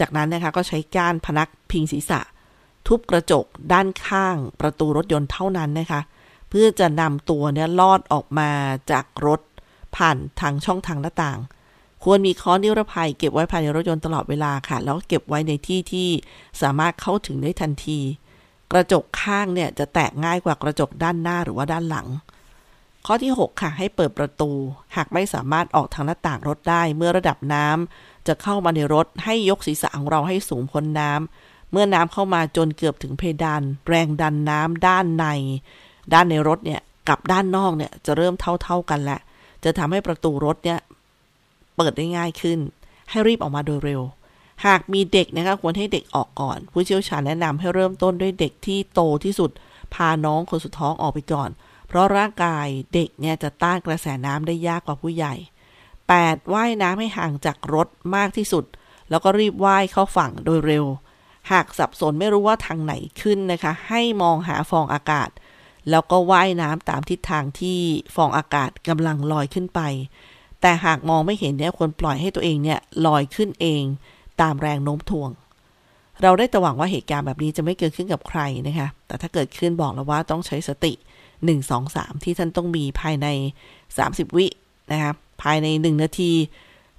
[0.00, 2.20] จากนั้นนะคะก็ใช้ก้านพนักพิงศีรษะ
[2.88, 6.00] ทุบกระจกด้านข้างประตูรถยนต์เท่านั้นนะคะ
[6.48, 8.50] เพื่อจะนำตัวเนี่ยลอดออกมา
[8.90, 9.40] จากรถ
[9.96, 11.40] ผ่านทางช่องทางหน้าต่าง
[12.04, 16.08] ควรมีค้อนนิรภัยเก็บไว้ภายในรถยนต์ตลอดเวลาค่ะ แล้วเก็บไว้ในที่ที่
[16.62, 18.00] สามารถเข้าถึงได้ทันที
[18.72, 22.08] กระจกข้างเนี่ยจะแตกง่ายกว่ากระจกด้านหน้าหรือว่าด้านหลัง
[23.06, 24.50] ข้อที่ 6 ค่ะ ให้เปิดประตู
[24.96, 35.26] หากไม่สามารถออกทางหน้าต่างรถได้ เมื่อระดับน้ำจะเข้ามาในรถให้ยกศีรษะของเราให้สูงพ้นน้ำเมื่อน้ำเข้ามาจนเกือบถึงเพดาน แรงดันน้ำด้านใน
[36.14, 39.20] ด้านในรถเนี่ยกับด้านนอกเนี่ยจะเริ่มเท่าๆกันแหละ
[39.64, 40.80] จะทำให้ประตูรถเนี่ย
[41.76, 42.58] เปิดได้ง่ายขึ้น
[43.10, 44.02] ให้รีบออกมาโดยเร็ว
[44.66, 49.50] หากมีเด็กนะคะควรให้เด็กออกก่อน ผู้เชี่ยวชาญแนะนำให้เริ่มต้นด้วยเด็กที่โตที่สุด
[49.94, 51.50] พาน้องคนสุดท้องออกไปก่อน
[51.88, 55.34] เพราะร่างกายเด็กเนี่ยจะต้านกระแสน้ำได้ยากกว่าผู้ใหญ่
[55.94, 56.54] 8.
[56.54, 58.64] ว่ายน้ำให้ห่างจากรถมากที่สุด
[59.10, 60.84] แล้วก็รีบว่ายเข้าฝั่งโดยเร็ว
[61.50, 65.30] หากสับสนไม่รู้ว่าทางไหนขึ้นนะคะ ให้มองหาฟองอากาศ
[65.90, 67.78] แล้วก็ว่ายน้ำตามทิศทางที่
[68.14, 69.80] ฟองอากาศกำลังลอยขึ้นไป
[70.60, 73.82] แต่หากมองไม่เห็นเนี่ยควรปล่อยให้ตัวเองเนี่ยลอยขึ้นเอง
[74.40, 75.30] ตามแรงโน้มถ่วง
[76.22, 80.92] เราได้แต่หวังว่าเหตุการณ์แบบนี้จะไม่เกิดขึ้นกับใครนะคะ แต่ถ้าเกิดขึ้นบอกแล้วว่าต้องใช้สติ
[81.34, 83.26] 1 2 3 ที่ท่านต้องมีภายใน
[83.82, 84.46] 30 วิ
[84.92, 86.32] นะคะภายใน 1 นาที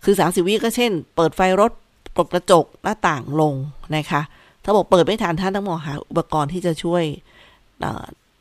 [0.04, 1.72] คือ 30 วิก็เช่น เปิดไฟรถ
[2.16, 3.54] ปลดกระจกหน้าต่างลง
[3.96, 4.22] นะคะ
[4.64, 7.04] ถ้าบอกเปิดไม่ทันท่านต้องมองหาอุปกรณ์ที่จะช่วย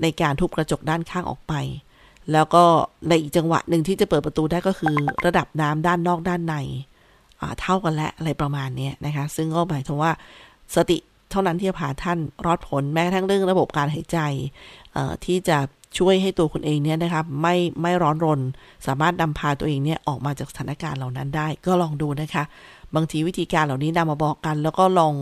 [0.03, 1.55] ในการทุบกระจกด้านข้างออกไป
[2.33, 2.65] แล้วก็
[3.09, 4.95] ในอีกจังหวะหนึ่งที่จะเปิดประตูได้ก็คือ
[5.27, 6.55] ระดับน้ำด้านนอกด้านใน
[7.61, 10.13] เท่ากันและอะไรประมาณนี้นะคะ ซึ่งก็หมายถึงว่า
[10.75, 10.97] สติ
[11.31, 14.19] เท่านั้นที่จะพาท่านรอดพ้นแม้กระทั่งเรื่องระบบการหายใจ
[15.25, 15.59] ที่จะ
[15.99, 18.41] ช่วยให้ตัวคุณเองเนี่ยนะคะไม่ไม่ร้อนรน
[18.87, 22.45] สามารถนำพาตัวเองเนี่ยออกมาจากสถานการณ์เหล่านั้นได้ ก็ลองดูนะคะ
[22.95, 25.15] บางทีวิธีการเหล่านี้นำมาบอกกัน แล้วก็ลอง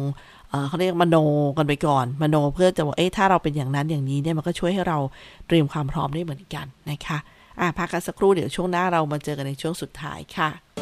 [0.69, 1.17] เขาเรียกมโน
[1.57, 4.99] กันไปก่อน มโนเพื่อจะบอกเอ๊ะถ้าเราเป็นอย่างนั้นอย่างนี้เนี่ยมันก็ช่วยให้เรา
[5.47, 7.19] เตรียมความพร้อมได้เหมือนกันนะคะ
[7.61, 10.82] อะพักกันสักครู่เดี๋ยวช่วงหน้าเรามาเจอกันในช่วงสุดท้ายค่ะ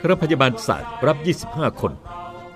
[0.00, 1.16] คณะพยาบาลศาสตร์รับ
[1.48, 1.92] 25 คน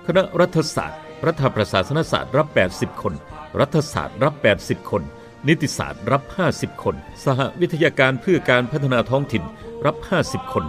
[0.07, 3.13] คณะรัฐศาสตร์ รัฐประศาสนศาสตร์รับ 80 คน
[3.59, 5.03] รัฐศาสตร์รับ 80 คน
[5.47, 9.43] นิติศาสตร์รับ 50 คน สหวิทยาการเพื่อการพัฒนาท้องถิ่น
[9.85, 10.65] รับ 50 คน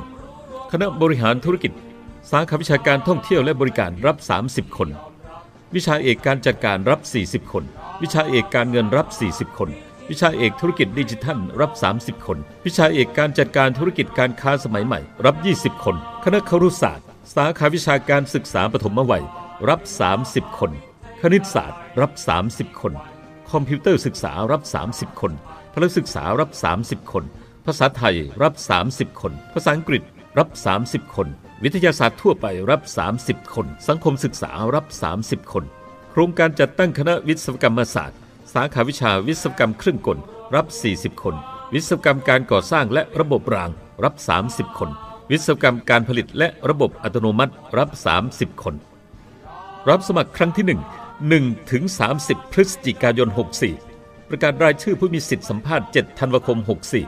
[0.72, 1.72] คณะบริหารธุรกิจ
[2.30, 4.16] สาขาวิชาการท่องเที่ยวและบริการรับ
[4.48, 4.88] 30 คน
[5.74, 7.64] วิชาเอกการจัดการรับ 40 คน
[8.02, 9.70] วิชาเอกการเงินรับ 40 คน
[10.10, 19.24] วิชาเอกธุรกิจดิจิทัลรับ 30 คน วิชาเอกการจัดการธุรกิจการค้าสมัยใหม่ รับ 20 คน คณะครุศาสตร์ สาขาวิชาการศึกษาปฐมวัย
[19.68, 19.80] รับ
[20.20, 20.72] 30 คน
[21.20, 22.12] คณิตศาสตร์ รับ
[22.46, 22.92] 30 คน
[23.50, 25.32] คอมพิวเตอร์ศึกษารับ 30 คน
[25.72, 27.24] พลศึกษารับ 30 คน
[27.66, 28.54] ภาษาไทยรับ
[28.88, 30.02] 30 คน ภาษาอังกฤษ
[30.38, 30.48] รับ
[30.82, 31.28] 30 คน
[31.64, 32.82] วิทยาศาสตร์ทั่วไปรับ
[33.18, 34.86] 30 คน สังคมศึกษารับ
[35.20, 35.64] 30 คน
[36.10, 38.18] โครงการจัดตั้งคณะวิศวกรรมศาสตร์
[38.54, 40.18] สาขาวิชาวิศวกรรมเครื่องกล
[40.54, 41.36] รับ 40 คน
[41.74, 43.70] วิศวกรรมการก่อสร้างและระบบราง
[44.04, 44.14] รับ
[44.48, 44.92] 30 คน
[45.30, 47.88] วิศวกรรมการผลิตและระบบอัตโนมัติรับ
[48.26, 48.74] 30 คน
[49.88, 51.82] รับสมัครครั้งที่ 1 1ถึง
[52.18, 53.28] 30 พฤศจิกายน
[53.78, 56.58] 64 ประกาศรายชื่อผู้มีสิทธิสัมภาษณ์ 7 ธันวาคม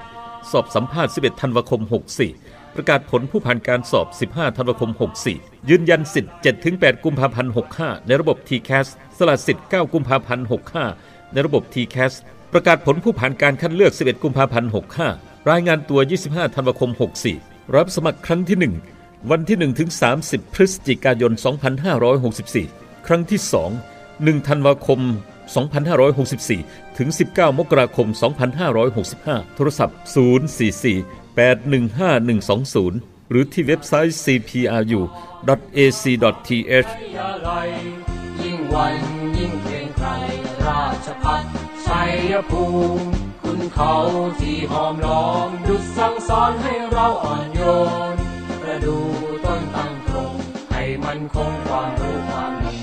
[0.00, 1.80] 64 สอบสัมภาษณ์ 11 ธันวาคม
[2.28, 4.90] 64 ประกาศผลผู้ผ่านการสอบ 15 ธันวาคม
[5.30, 6.32] 64 ยืนยันสิทธิ์
[6.68, 8.86] 7-8กุมภาพันธ์ 65 ในระบบ TCAS
[9.18, 10.46] สละสิทธิ์ 9 กุมภาพันธ์
[10.88, 12.12] 65 ในระบบ TCAS
[12.52, 14.70] ประกาศผลผู้ผ่านการคัดเลือก 11 กุมภาพันธ์
[15.08, 18.58] 65 รายงานตัว 25 ธันวาคม 64 รับสมัครครั้งที่
[18.94, 19.90] 1 วันที่ 1 ถึง
[20.22, 21.32] 30 พฤศจิกายน
[21.98, 23.40] 2564 ครั้งที่
[23.92, 25.00] 2 1 ธันวาคม
[26.18, 28.08] 2564 ถึง 19 มกราคม
[28.82, 29.96] 2565 โทรศัพท์
[30.64, 34.80] 044 815 120 หรือที่เว็บไซต์ cpru.ac.th
[38.42, 38.94] ยิ่งวัน
[39.36, 40.08] ยิ่งเกรงไกร
[40.66, 41.44] ราชพัฒ
[41.86, 42.02] ชั
[42.32, 42.64] ยภู
[42.98, 43.25] มิ
[43.74, 43.94] เขา
[44.40, 47.60] ที่หอมล้อมดุจสั่งสอนให้เราอ่อนโย
[48.12, 48.14] น
[48.62, 48.98] ประดู
[49.44, 50.34] ต้นตั้งตรง
[50.72, 52.76] ให้มันคงความรู้ความดี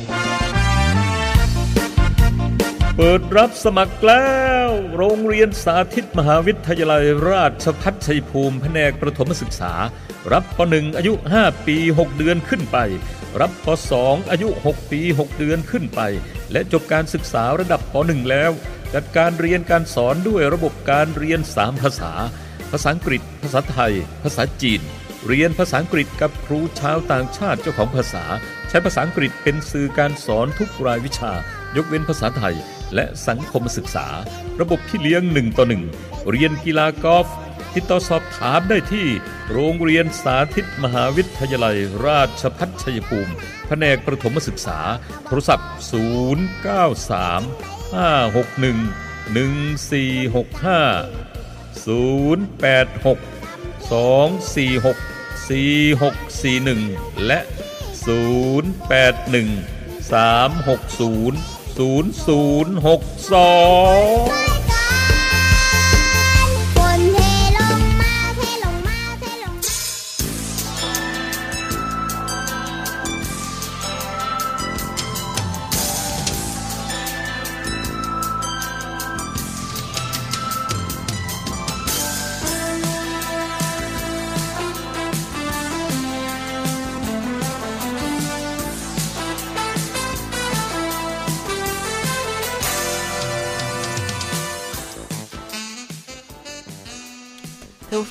[2.97, 4.27] เปิดรับสมัครแล้
[4.65, 9.73] ว โรงเรียนสาธิตมหาวิทยาลัยราชพัฒชัยภูมิแผนกประถมศึกษา
[10.31, 12.77] รับป .1 อายุ 5 ปี 6 เดือนขึ้นไป
[13.41, 13.67] รับป
[13.99, 16.01] .2 อายุ 6 ปี 6 เดือนขึ้นไป
[16.51, 18.51] และจบการศึกษาระดับป .1 แล้ว
[18.93, 22.11] จัดการเรียนการสอนด้วยระบบการเรียน 3 ภาษา
[22.71, 24.81] ภาษาอังกฤษ ภาษาไทย ภาษาจีน
[25.27, 28.23] เรียนภาษาอังกฤษกับครูชาวต่างชาติเจ้าของภาษา
[28.69, 31.31] ใช้ภาษาอังกฤษเป็นสื่อการสอนทุกรายวิชา
[31.75, 32.55] ยกเว้นภาษาไทย
[32.95, 34.07] และสังคมศึกษา
[34.61, 35.83] ระบบที่เลี้ยงหนึ่งต่อหนึ่ง
[36.29, 37.27] เรียนกีฬากอล์ฟ
[37.75, 39.07] ติดต่อสอบถามได้ที่
[39.51, 43.33] โรงเรียนสาธิตมหาวิทยาลัย ราชพัฒชัยภูมิ
[43.67, 44.79] แผนกประถมศึกษา
[45.27, 45.69] โทรศัพท์
[47.11, 48.89] 093 561
[50.33, 51.05] 1465
[51.85, 53.17] 086
[53.89, 54.95] 246
[55.47, 57.39] 4641 และ
[58.05, 59.65] 081
[60.01, 61.33] 360
[61.77, 64.42] 0062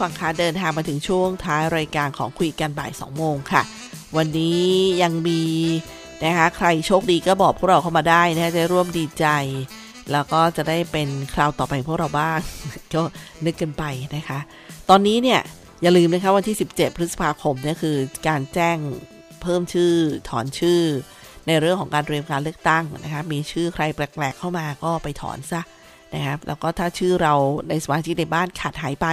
[0.02, 3.62] ฟังคะเดินทางมาถึงช่วงท้ายรายการของคุยกันบ่าย2โมงค่ะ
[4.16, 4.62] วันนี้
[5.02, 5.42] ยังมี
[6.24, 9.26] นะคะใครโชคดีก็บอกพวกเราเข้ามาได้นะคะจะร่วมดีใจ
[10.12, 12.38] แล้วก็จะได้เป็นคราวต่อไปพวกเราบ้าง
[12.94, 13.02] ก็
[13.44, 13.84] นึกกันไป
[14.16, 14.38] นะคะ
[14.90, 15.40] ตอนนี้เนี่ย
[15.82, 17.96] อย่าลืมนะคะวันที่ 17 พฤษภาคมเนี่ยคือ
[18.28, 18.78] การแจ้ง
[19.42, 19.92] เพิ่มชื่อ
[20.28, 20.80] ถอนชื่อ
[21.46, 25.62] ในเรื่องของการเตรียมการเลือกตั้งนะคะมีชื่อใครแปลกๆเข้ามาก็ไปถอนซะ
[26.14, 27.34] นะครับแล้วก็ถ้าชื่อเรา
[27.68, 29.08] ในสมาชิกในบ้านขาดหายไป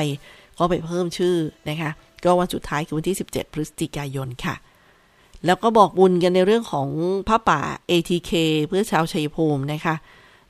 [0.60, 1.36] ก็ไปเพิ่มชื่อ
[1.70, 1.92] นะคะ
[2.24, 4.56] ก็วันสุดท้ายคือวันที่ 17 พฤศจิกายนค่ะ
[5.46, 6.90] แล้วก็บอกบุญกันในเรื่องของ
[7.28, 8.32] พระป่า ATK
[8.68, 9.96] เพื่อชาวชัยภูมินะคะ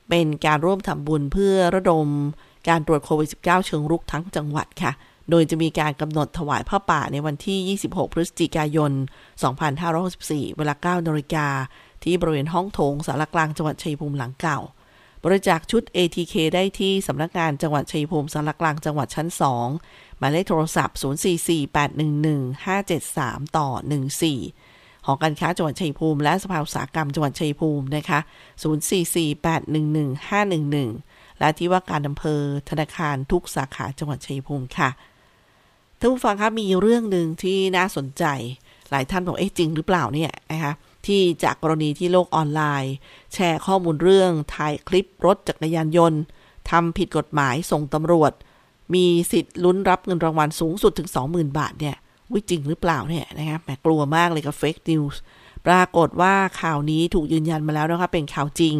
[0.08, 2.08] เป็นการร่วมทำบุญเพื่อระดม
[2.68, 4.92] การตรวจโควิด -19 เชิงรุกทั้งจังหวัดค่ะ
[5.30, 8.92] โดยจะมีการกำหนดถวายผ้าป่าในวันที่ 26 พฤศจิกายน
[9.74, 11.46] 2564 เวลา 9นาฬิกา
[12.04, 14.58] ที่บริเวณห้องโถงสารกลางจังหวัดชัยภูมิหลังเก่า
[15.24, 19.28] บริจาคชุด ATK ได้ที่สำนักงานจังหวัดชัยภูมิสารกลางจังหวัดชั้น
[19.72, 20.96] 2 หมายเลขโทรศัพท์
[23.46, 23.68] 044811573 ต่อ
[24.38, 28.18] 14 หอการค้าจังหวัดชัยภูมิ และสภาอุตสาหกรรมจังหวัดชัยภูมินะคะ
[28.64, 32.40] 0448111511 และที่ว่าการอำเภอ
[32.70, 34.90] ธนาคารทุกสาขาจังหวัดชัยภูมิค่ะ
[35.98, 38.24] ท่านผู้ฟังคะมีเรื่องหนึ่งที่น่าสนใจ
[38.90, 40.72] หลายท่านบอกเอ๊ะจริงหรือเปล่าเนี่ยนะคะ
[41.06, 42.94] ที่จากกรณีที่โลกออนไลน์
[43.34, 46.20] แชร์ข้อมูลเรื่องถ่ายคลิปรถจักรยานยนต์
[46.70, 48.32] ทำผิดกฎหมายส่งตำรวจ
[48.94, 51.96] มีสิทธิ์ลุ้นรับเงินรางวัลสูงสุดถึง 20,000 บาทเนี่ย
[52.32, 55.20] วิจริงหรือเปล่าเนี่ยนะครับแหมกลัวมากเลยกับเฟกนิวส์
[55.66, 58.76] ปรากฏว่าข่าวนี้ถูกยืนยันมาแล้วนะคะเป็นข่าวจริง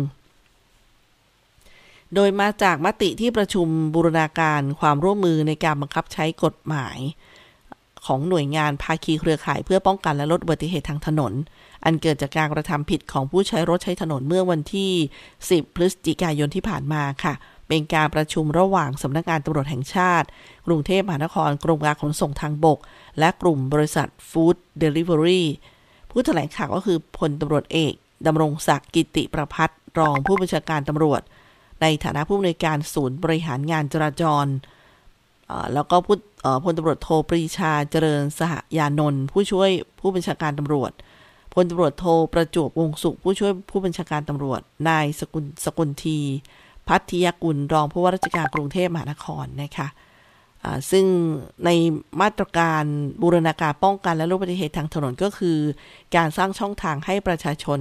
[2.14, 6.98] โดยมาจากมติที่ประชุมบูรณาการความร่วมมือในการบังคับใช้กฎหมาย
[8.07, 11.32] ของหน่วยงานภาคีเครือข่ายเพื่อป้องกันและลดอุบัติเหตุทางถนน
[11.84, 14.92] อันเกิดจากการกระทำผิดของผู้ใช้รถใช้ถนนเมื่อวันที่
[15.36, 17.34] 10 พฤศจิกายนที่ผ่านมาค่ะ
[17.68, 20.26] เป็นการประชุมระหว่างสำนักงานตำรวจแห่งชาติ
[20.66, 22.78] กรุงเทพมหานคร กรมการขนส่งทางบก
[23.18, 25.46] และกลุ่มบริษัทฟู้ดเดลิเวอรี่
[26.11, 27.92] ผู้แถลงข่าวก็คือพลตำรวจเอก
[28.26, 31.22] ดำรงศักดิ์กิติประพัฒรองผู้บัญชาการตำรวจ
[31.82, 34.46] ในฐานะผู้อำนวยการศูนย์บริหารงานจราจร
[35.74, 36.12] แล้วก็พู
[36.64, 39.70] พลตำรวจโทปรีชาเจริญสหยานนท์ผู้ช่วย
[40.01, 40.93] ผู้บัญชาการตำรวจ
[41.55, 46.18] พลตำรวจโทประจวบวงสุข ผู้ช่วยผู้บัญชาการตำรวจ นายสกุลสกุลที
[46.88, 49.88] พัทยกุลรองผู้ว่าราชการกรุงเทพมหานครนะคะ
[50.91, 51.07] ซึ่ง
[51.64, 51.70] ใน
[52.20, 52.84] มาตรการ
[53.22, 55.59] บูรณาการป้องกันและลดอุบัติเหตุทางถนนก็คือ
[56.16, 57.80] การสร้างช่องทางให้ประชาชน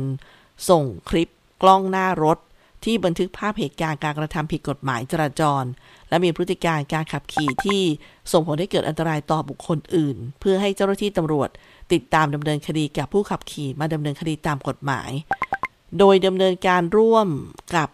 [0.69, 1.29] ส่งคลิป
[1.61, 2.37] กล้องหน้ารถ
[2.83, 5.63] ที่บันทึกภาพเหตุการณ์การกระทำผิดกฎหมายจราจร
[6.09, 7.81] และมีพฤติการการขับขี่ที่
[8.31, 11.49] ส่งผลให้เกิดอันตรายต่อบุคคลอื่น เพื่อให้เจ้าหน้าที่ตำรวจ
[11.93, 15.09] ติดตามดำเนินคดีกับผู้ขับขี่มาดำเนินคดีตามกฎหมาย
[15.99, 17.27] โดยดำเนินการร่วม
[17.75, 17.89] กับ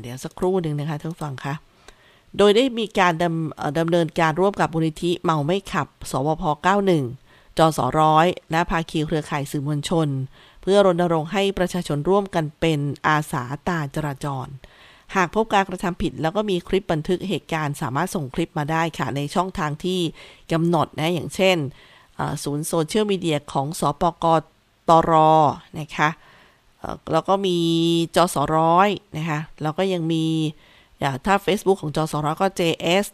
[0.00, 1.54] เดี๋ยวสักครู่หนึ่งนะคะท่านฟังคะ
[2.38, 6.42] โดยได้มีการดำดำเนินการร่วมกับมูลนิธิเมาไม่ขับ สวพ
[7.00, 10.08] 91จสร้อยและภาคีเครือข่ายสื่อมวลชน
[10.68, 14.48] พื่อรณรงค์ให้ประชาชนร่วมกันเป็นอาสาตาจราจร
[15.16, 20.00] หากพบการกระทำผิด แล้วก็มีคลิปบันทึกเหตุการณ์ สามารถส่งคลิปมาได้ค่ะ ในช่องทางที่
[20.52, 21.56] กำหนดนะ อย่างเช่น
[22.44, 24.24] ศูนย์โซเชียลมีเดียของสอปก
[24.88, 25.12] ตร
[25.78, 26.08] นะคะ
[27.12, 27.58] แล้วก็มี
[28.16, 30.24] จสร้อยนะคะแล้วก็ยังมี
[31.26, 33.06] ถ้า Facebook ของจอสร้อยก็ JS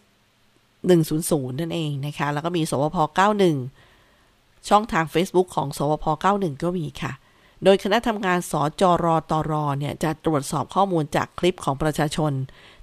[0.76, 2.96] 100 นั่นเองนะคะ แล้วก็มีสวพ
[3.82, 7.12] 91 ช่องทาง Facebook ของสวพ91 ก็มีค่ะ
[7.64, 12.32] โดยคณะทำงานสจรตรเนี่ยจะตรวจสอบข้อมูลจากคลิปของประชาชน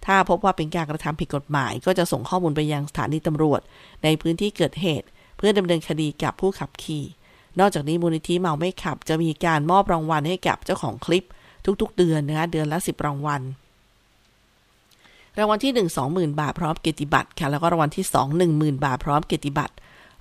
[0.06, 3.62] ถ้าพบว่าเป็นการกระทำผิดกฎหมาย ก็จะส่งข้อมูลไปยังสถานีตำรวจ
[4.04, 5.08] ในพื้นที่เกิดเหตุ
[5.38, 7.06] เพื่อดำเนินคดีกับผู้ขับขี่
[7.60, 11.28] นอกจากนี้มูลนิธิเมาไม่ขับ จะมีการมอบรางวัลให้กับเจ้าของคลิป
[11.82, 13.42] ทุกๆ เดือนนะคะเดือนละ 10 รางวัล
[15.38, 19.74] รางวัลที่ 1 20,000 บาทพร้อมเกียรติบัตรค่ะแล้วก็รางวัลที่ 2 10,000 บาทพร้อมเกียรติบัตร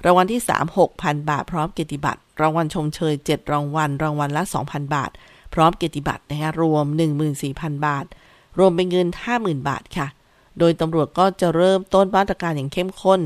[0.05, 5.11] รางวัลที่ 3 6,000 บาทพร้อมเกียรติบัตร รางวัลชมเชย 7 รางวัล รางวัลละ 2,000 บาท
[5.55, 6.85] พร้อมเกียรติบัตรนะคะรวม
[7.37, 8.07] 14,000 บาท
[8.59, 10.07] รวมเป็นเงิน 50,000 บาทค่ะ
[10.59, 13.21] โดยตำรวจก็จะเริ่มต้นมาตรการอย่างเข้มข้น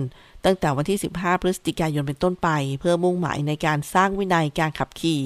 [0.44, 2.48] ตั้งแต่วันที่ 15 พฤศจิกายนเป็นต้นไป
[2.80, 5.20] เพื่อมุ่งหมายในการสร้างวินัยการขับขี่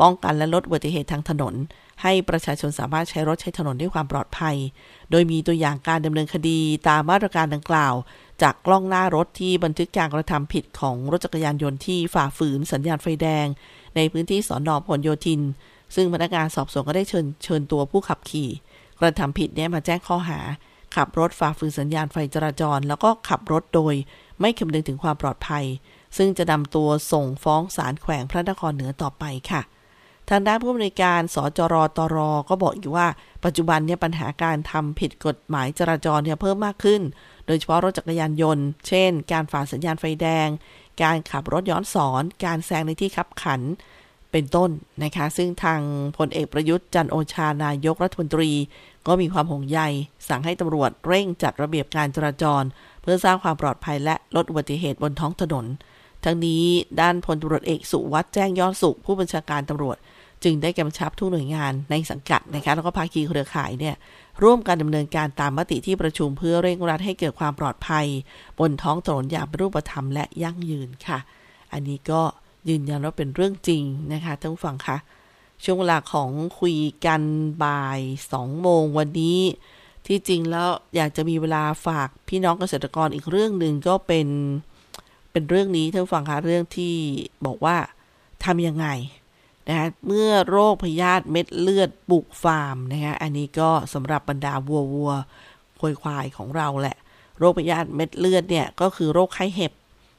[0.00, 1.54] ป้องกันและลดอุบัติเหตุทางถนน
[2.02, 4.56] ให้ประชาชนสามารถใช้รถใช้ถนนด้วยความปลอดภัย
[5.10, 7.94] โดยมีตัวอย่างการดำเนินคดีตามมาตรการดังกล่าว
[8.42, 13.46] จากกล้องหน้ารถที่บันทึกการกระทำผิดของรถจักรยานยนต์ที่ฝ่าฝืนสัญญาณไฟแดง
[13.96, 15.40] ในพื้นที่สอนอพหลโยธิน
[15.94, 18.50] ซึ่งพนักงานสอบสวนก็ได้เชิญเชิญตัวผู้ขับขี่
[19.00, 20.40] กระทำผิดนี้มาแจ้งข้อหา
[20.96, 23.94] ขับรถฝ่าฝืนสัญญาณไฟจราจร แล้วก็ขับรถโดย
[24.40, 25.64] ไม่คำนึงถึงความปลอดภัย
[26.16, 29.62] ซึ่งจะนำตัวส่งฟ้องศาลแขวงพระนครเหนือต่อไปค่ะ
[30.30, 32.16] ทางด้านผู้อำนวยการสจรตร
[32.48, 33.06] ก็บอกอยู่ว่า
[33.44, 37.02] ปัจจุบันเนี่ยปัญหาการทำผิดกฎหมายจราจรเนี่ยเพิ่มมากขึ้น
[37.50, 40.48] ดยเฉพาะรถจักรยานยนต์ เช่น การฝ่าสัญญาณไฟแดง
[41.02, 43.60] การขับรถย้อนสอน การแซงในที่ขับขัน
[44.32, 44.70] เป็นต้น
[45.04, 45.80] นะคะ ซึ่งทาง
[46.18, 48.50] พลเอกประยุทธ์จันโอชานายกรัฐมนตรี
[49.06, 49.80] ก็มีความห่วงใย
[50.28, 52.62] สั่งให้ตำรวจเร่งจัดระเบียบการจราจร
[53.02, 55.66] เพื่อสร้างความปลอดภัยและลดอุบัติเหตุบนท้องถนน
[56.24, 56.64] ทั้งนี้
[57.00, 59.96] ด้านพลตำรวจเอกสุวัฒน์แจ้งยอดสุขผู้บัญชาการตำรวจ
[60.44, 63.96] จึงได้กำชับทุกหน่วยงานในสังกัดนะคะแล้วก็ภาคีเครือข่ายเนี่ย
[64.42, 68.06] ร่วมกันดำเนินการตามมติที่ประชุมเพื่อเร่งรัดให้เกิดความปลอดภัย
[68.58, 71.18] บนท้องถนนอย่างรูปธรรมและยั่งยืนค่ะ
[71.72, 72.22] อันนี้ก็
[72.68, 73.82] ยืนยันว่าเป็นเรื่องจริง
[74.12, 74.96] นะคะท่านผู้ฟังคะ
[75.64, 76.30] ช่วงเวลาของ
[76.60, 76.76] คุย
[77.06, 77.22] กัน
[77.64, 78.00] บ่าย
[78.32, 79.40] 2โมงวันนี้
[80.06, 84.28] ที่จริงแล้วอยากจะมีเวลาฝากพี่น้องเกษตรกรอีกเรื่องหนึ่งก็เป็น
[85.32, 86.94] เป็นเรื่องนี้ท่านผู้ฟังคะเรื่องที่
[87.46, 87.76] บอกว่า
[88.44, 88.86] ทำยังไง
[89.70, 95.12] นะคะเมื่อโรคพยาธิเม็ดเลือดบุกฟาร์มนะคะอันนี้ก็สำหรับบรรดาวัววัว
[95.80, 96.96] ควายควายของเราแหละ
[97.38, 99.72] โรคพยาธิเม็ดเลือดเนี่ยก็คือโรคไข้เห็บ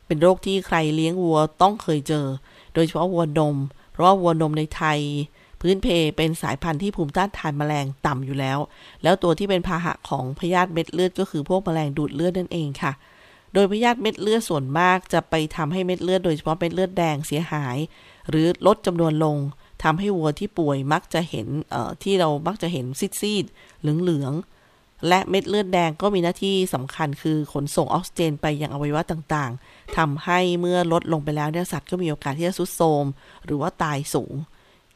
[0.07, 2.25] เป็นโรคที่ใครเลี้ยงวัวต้องเคยเจอ
[2.73, 3.55] โดยเฉพาะวัวนม
[3.91, 4.99] เพราะว่าวัวนมในไทย
[5.61, 5.87] พื้นเพ
[6.17, 8.57] เป็นสายพันธุ์ที่ภูมิต้านทานแมลงต่ำอยู่แล้ว
[9.03, 12.91] แล้วตัวที่เป็นพาหะของพยาธิเม็ดเลือดก็คือพวกแมลงดูดเลือดนั่นเองค่ะ
[13.53, 17.77] โดยพยาธิเม็ดเลือดส่วนมากจะไปทำให้เม็ดเลือดโดยเฉพาะเม็ดเลือดแดงเสียหาย
[18.29, 19.37] หรือลดจำนวนลง
[19.83, 21.47] ทำให้วัวที่ป่วยมักจะเห็น
[22.03, 22.85] ที่เรามักจะเห็น
[23.21, 33.05] ซีดๆเหลืองๆและเม็ดเลือดแดงก็มีหน้าที่สำคัญคือขนส่งออกซิเจนไปยังอวัยวะต่างๆทำให้เมื่อลดลงไปแล้วเนี่ยสัตว์ก็มีโอกาสที่จะสุดโทม
[33.45, 34.33] หรือว่าตายสูง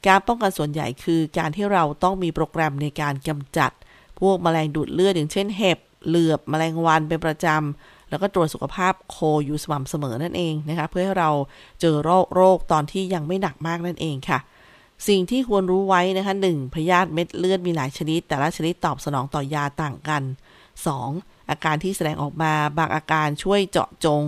[0.08, 3.72] การป้องกันส่วนใหญ่คือการที่เราต้องมีโปรแกรมในการกำจัด
[4.20, 11.30] พวกแมลงดูดเลือดอย่างเช่นเห็บเหลือบแมลงวันเป็นประจำ แล้วก็ตรวจสุขภาพโคอยู่สม่ำเสมอนั่นเองนะคะ เพื่อให้เรา
[11.82, 14.40] เจอโรคโรคตอนที่ยังไม่หนักมากนั่นเองค่ะ
[15.08, 16.74] สิ่งที่ควรรู้ไว้นะคะ 1.
[16.74, 20.24] พยาธิเม็ดเลือดมีหลายชนิด แต่ละชนิดตอบสนองต่อยาต่างกัน
[20.86, 21.50] 2.
[21.50, 24.24] อาการที่แสดงออกมาบางอาการช่วยเจาะจง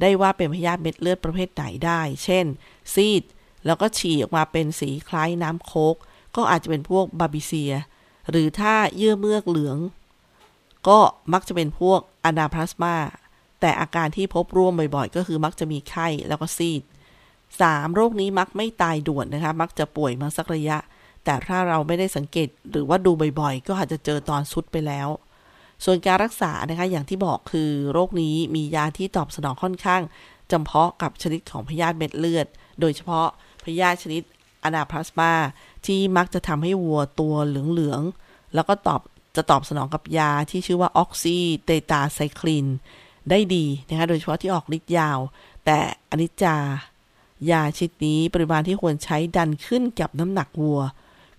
[0.00, 2.46] ได้ว่าเป็นพยาธิเม็ดเลือดประเภทไหนได้ เช่น
[2.94, 3.22] ซีด
[3.66, 5.96] แล้วก็ฉี่ออกมาเป็นสีคล้ายน้ำโคก
[6.36, 7.72] ก็อาจจะเป็นพวกบาบิเซีย
[8.30, 9.78] หรือถ้าเยื่อเมือกเหลือง
[10.88, 10.98] ก็
[11.32, 12.94] มักจะเป็นพวกอนาพลาสมา
[13.60, 16.82] แต่อาการที่พบร่วมบ่อยๆ ก็คือมักจะมีไข้แล้วก็ซีด
[17.38, 17.94] 3.
[17.94, 20.78] โรคนี้มักไม่ตายด่วนนะคะ มักจะป่วยมาสักระยะ
[21.24, 25.08] แต่ถ้าเราไม่ได้สังเกตหรือว่าดูบ่อยๆ ก็อาจจะเจอตอนสุดไปแล้ว
[25.84, 30.02] ส่วนการรักษานะคะอย่างที่บอกคือ โรคนี้มียาที่ตอบสนองค่อนข้าง
[30.50, 32.46] จำเพาะกับชนิดของพยาธิเม็ดเลือด
[32.80, 33.26] โดยเฉพาะ
[33.64, 34.22] พยาธิชนิด
[34.64, 35.32] อนาพลาสมา
[35.86, 39.00] ที่มักจะทำให้วัวตัวเหลืองๆแล้วก็ตอบ
[39.36, 42.66] จะตอบสนองกับยาที่ชื่อว่าออกซิเตตาไซคลิน
[43.30, 45.18] ได้ดีนะคะโดยเฉพาะที่ออกฤทธิ์ยาว
[45.64, 45.78] แต่
[46.10, 46.56] อนิจจา
[47.50, 50.80] ยาชนิดนี้ปริมาณที่ควรใช้ดันขึ้นกับน้ำหนักวัว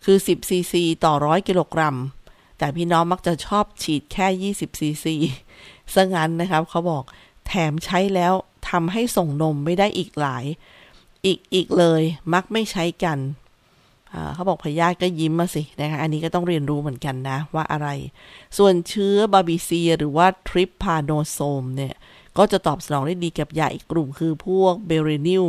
[0.03, 1.97] คือ 10ซีซีต่อร้อยกิโลกรัม
[2.57, 5.15] แต่พี่น้องมักจะชอบฉีดแค่ 20ซีซี
[5.93, 7.03] ซะงั้นนะครับเขาบอก
[7.47, 8.33] แถมใช้แล้ว
[8.69, 10.45] ทำให้ส่งนมไม่ได้อีกหลาย
[11.25, 12.01] อีกอีกเลย
[12.33, 13.17] มักไม่ใช้กัน
[14.33, 17.87] เขาบอกพยาธิก็ยิ้มมาสินะคะอันนี้ก็ต้องเรียนรู้เหมือนกันนะว่าอะไร
[18.57, 21.95] ส่วนเชื้อ Babesia หรือว่า Trypanosome เนี่ย
[22.37, 25.45] ก็จะตอบสนองได้ดีกับยาอีกกลุ่มคือพวก Berenil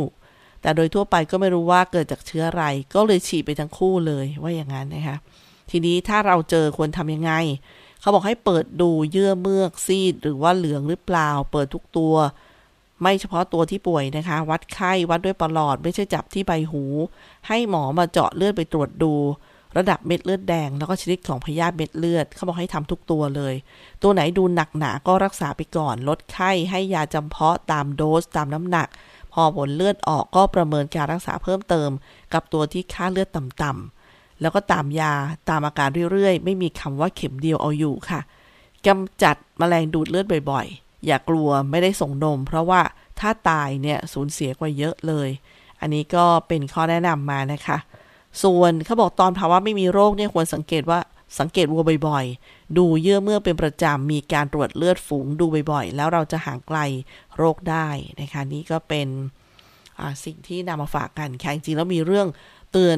[0.61, 5.17] แต่โดยทั่วไปก็ไม่รู้ว่าเกิดจากเชื้ออะไร ก็เลยฉีดไปทั้งคู่เลยว่าอย่างนั้นนะคะ
[5.71, 7.33] ทีนี้ถ้าเราเจอควรทำยังไง
[8.01, 12.15] เขาบอกให้เปิดดูเยื่อเมือกซีดหรือว่าเหลืองหรือเปล่า เปิดทุกตัว
[13.01, 16.83] ไม่เฉพาะตัวที่ป่วยนะคะ วัดไข้วัดด้วยปลอด ไม่ใช่จับที่ใบหู
[17.47, 19.13] ให้หมอมาเจาะเลือดไปตรวจดู
[19.77, 23.53] ระดับเม็ดเลือดแดง แล้วก็ชนิดของพยาธิเม็ดเลือดเขาบอกให้ทำทุกตัวเลย
[24.01, 28.87] ตัวไหนดูหนักหนาก็รักษาไปก่อน ลดไข้ให้ยาจำเพาะตามโดสตามน้ำหนัก
[29.33, 31.89] พอผลเลือดออกก็ประเมินการรักษาเพิ่มเติม
[32.33, 35.13] กับตัวที่ค่าเลือดต่ำๆแล้วก็ตามยา
[35.49, 38.19] ตามอาการเรื่อยๆ ไม่มีคำว่าเข็มเดียวเอาอยู่ค่ะ
[38.87, 42.81] กำจัดมแมลงดูดเลือดบ่อยๆ อย่ากลัวไม่ได้ส่งนม เพราะว่า
[43.19, 45.29] ถ้าตายเนี่ยสูญเสียกว่าเยอะเลย
[45.81, 47.77] อันนี้ก็เป็นข้อแนะนำมานะคะ
[48.43, 50.99] ส่วนเขาบอกตอนภาวะไม่มีโรคเนี่ยควรสังเกตว่า
[51.39, 56.79] สังเกตวัวบ่อยๆ ดูเยื่อเมื่อเป็นประจำ มีการตรวจเลือดฝูงดูบ่อยๆ แล้วเราจะห่างไกล
[57.37, 57.87] โรคได้
[58.21, 59.07] นะคะ นี่ก็เป็น
[60.25, 62.27] สิ่งที่นำมาฝากกันค่ะจริงๆแล้วมีเรื่อง
[62.71, 62.97] เตือน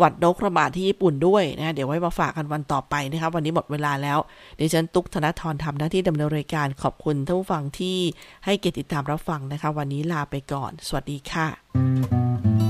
[0.00, 4.18] หวัดนกระบาดที่ญี่ปุ่นด้วยนะเดี๋ยวไว้มาฝากกันวันต่อไปนะครับ วันนี้หมดเวลาแล้ว
[4.56, 7.98] เดี๋ยวฉันตุกธนทรทำหน้าที่ดำเนินรายการขอบคุณท่านผู้ฟังที่
[8.44, 12.69] ให้เกียรติติดตามรับฟังนะคะ วันนี้ลาไปก่อน สวัสดีค่ะ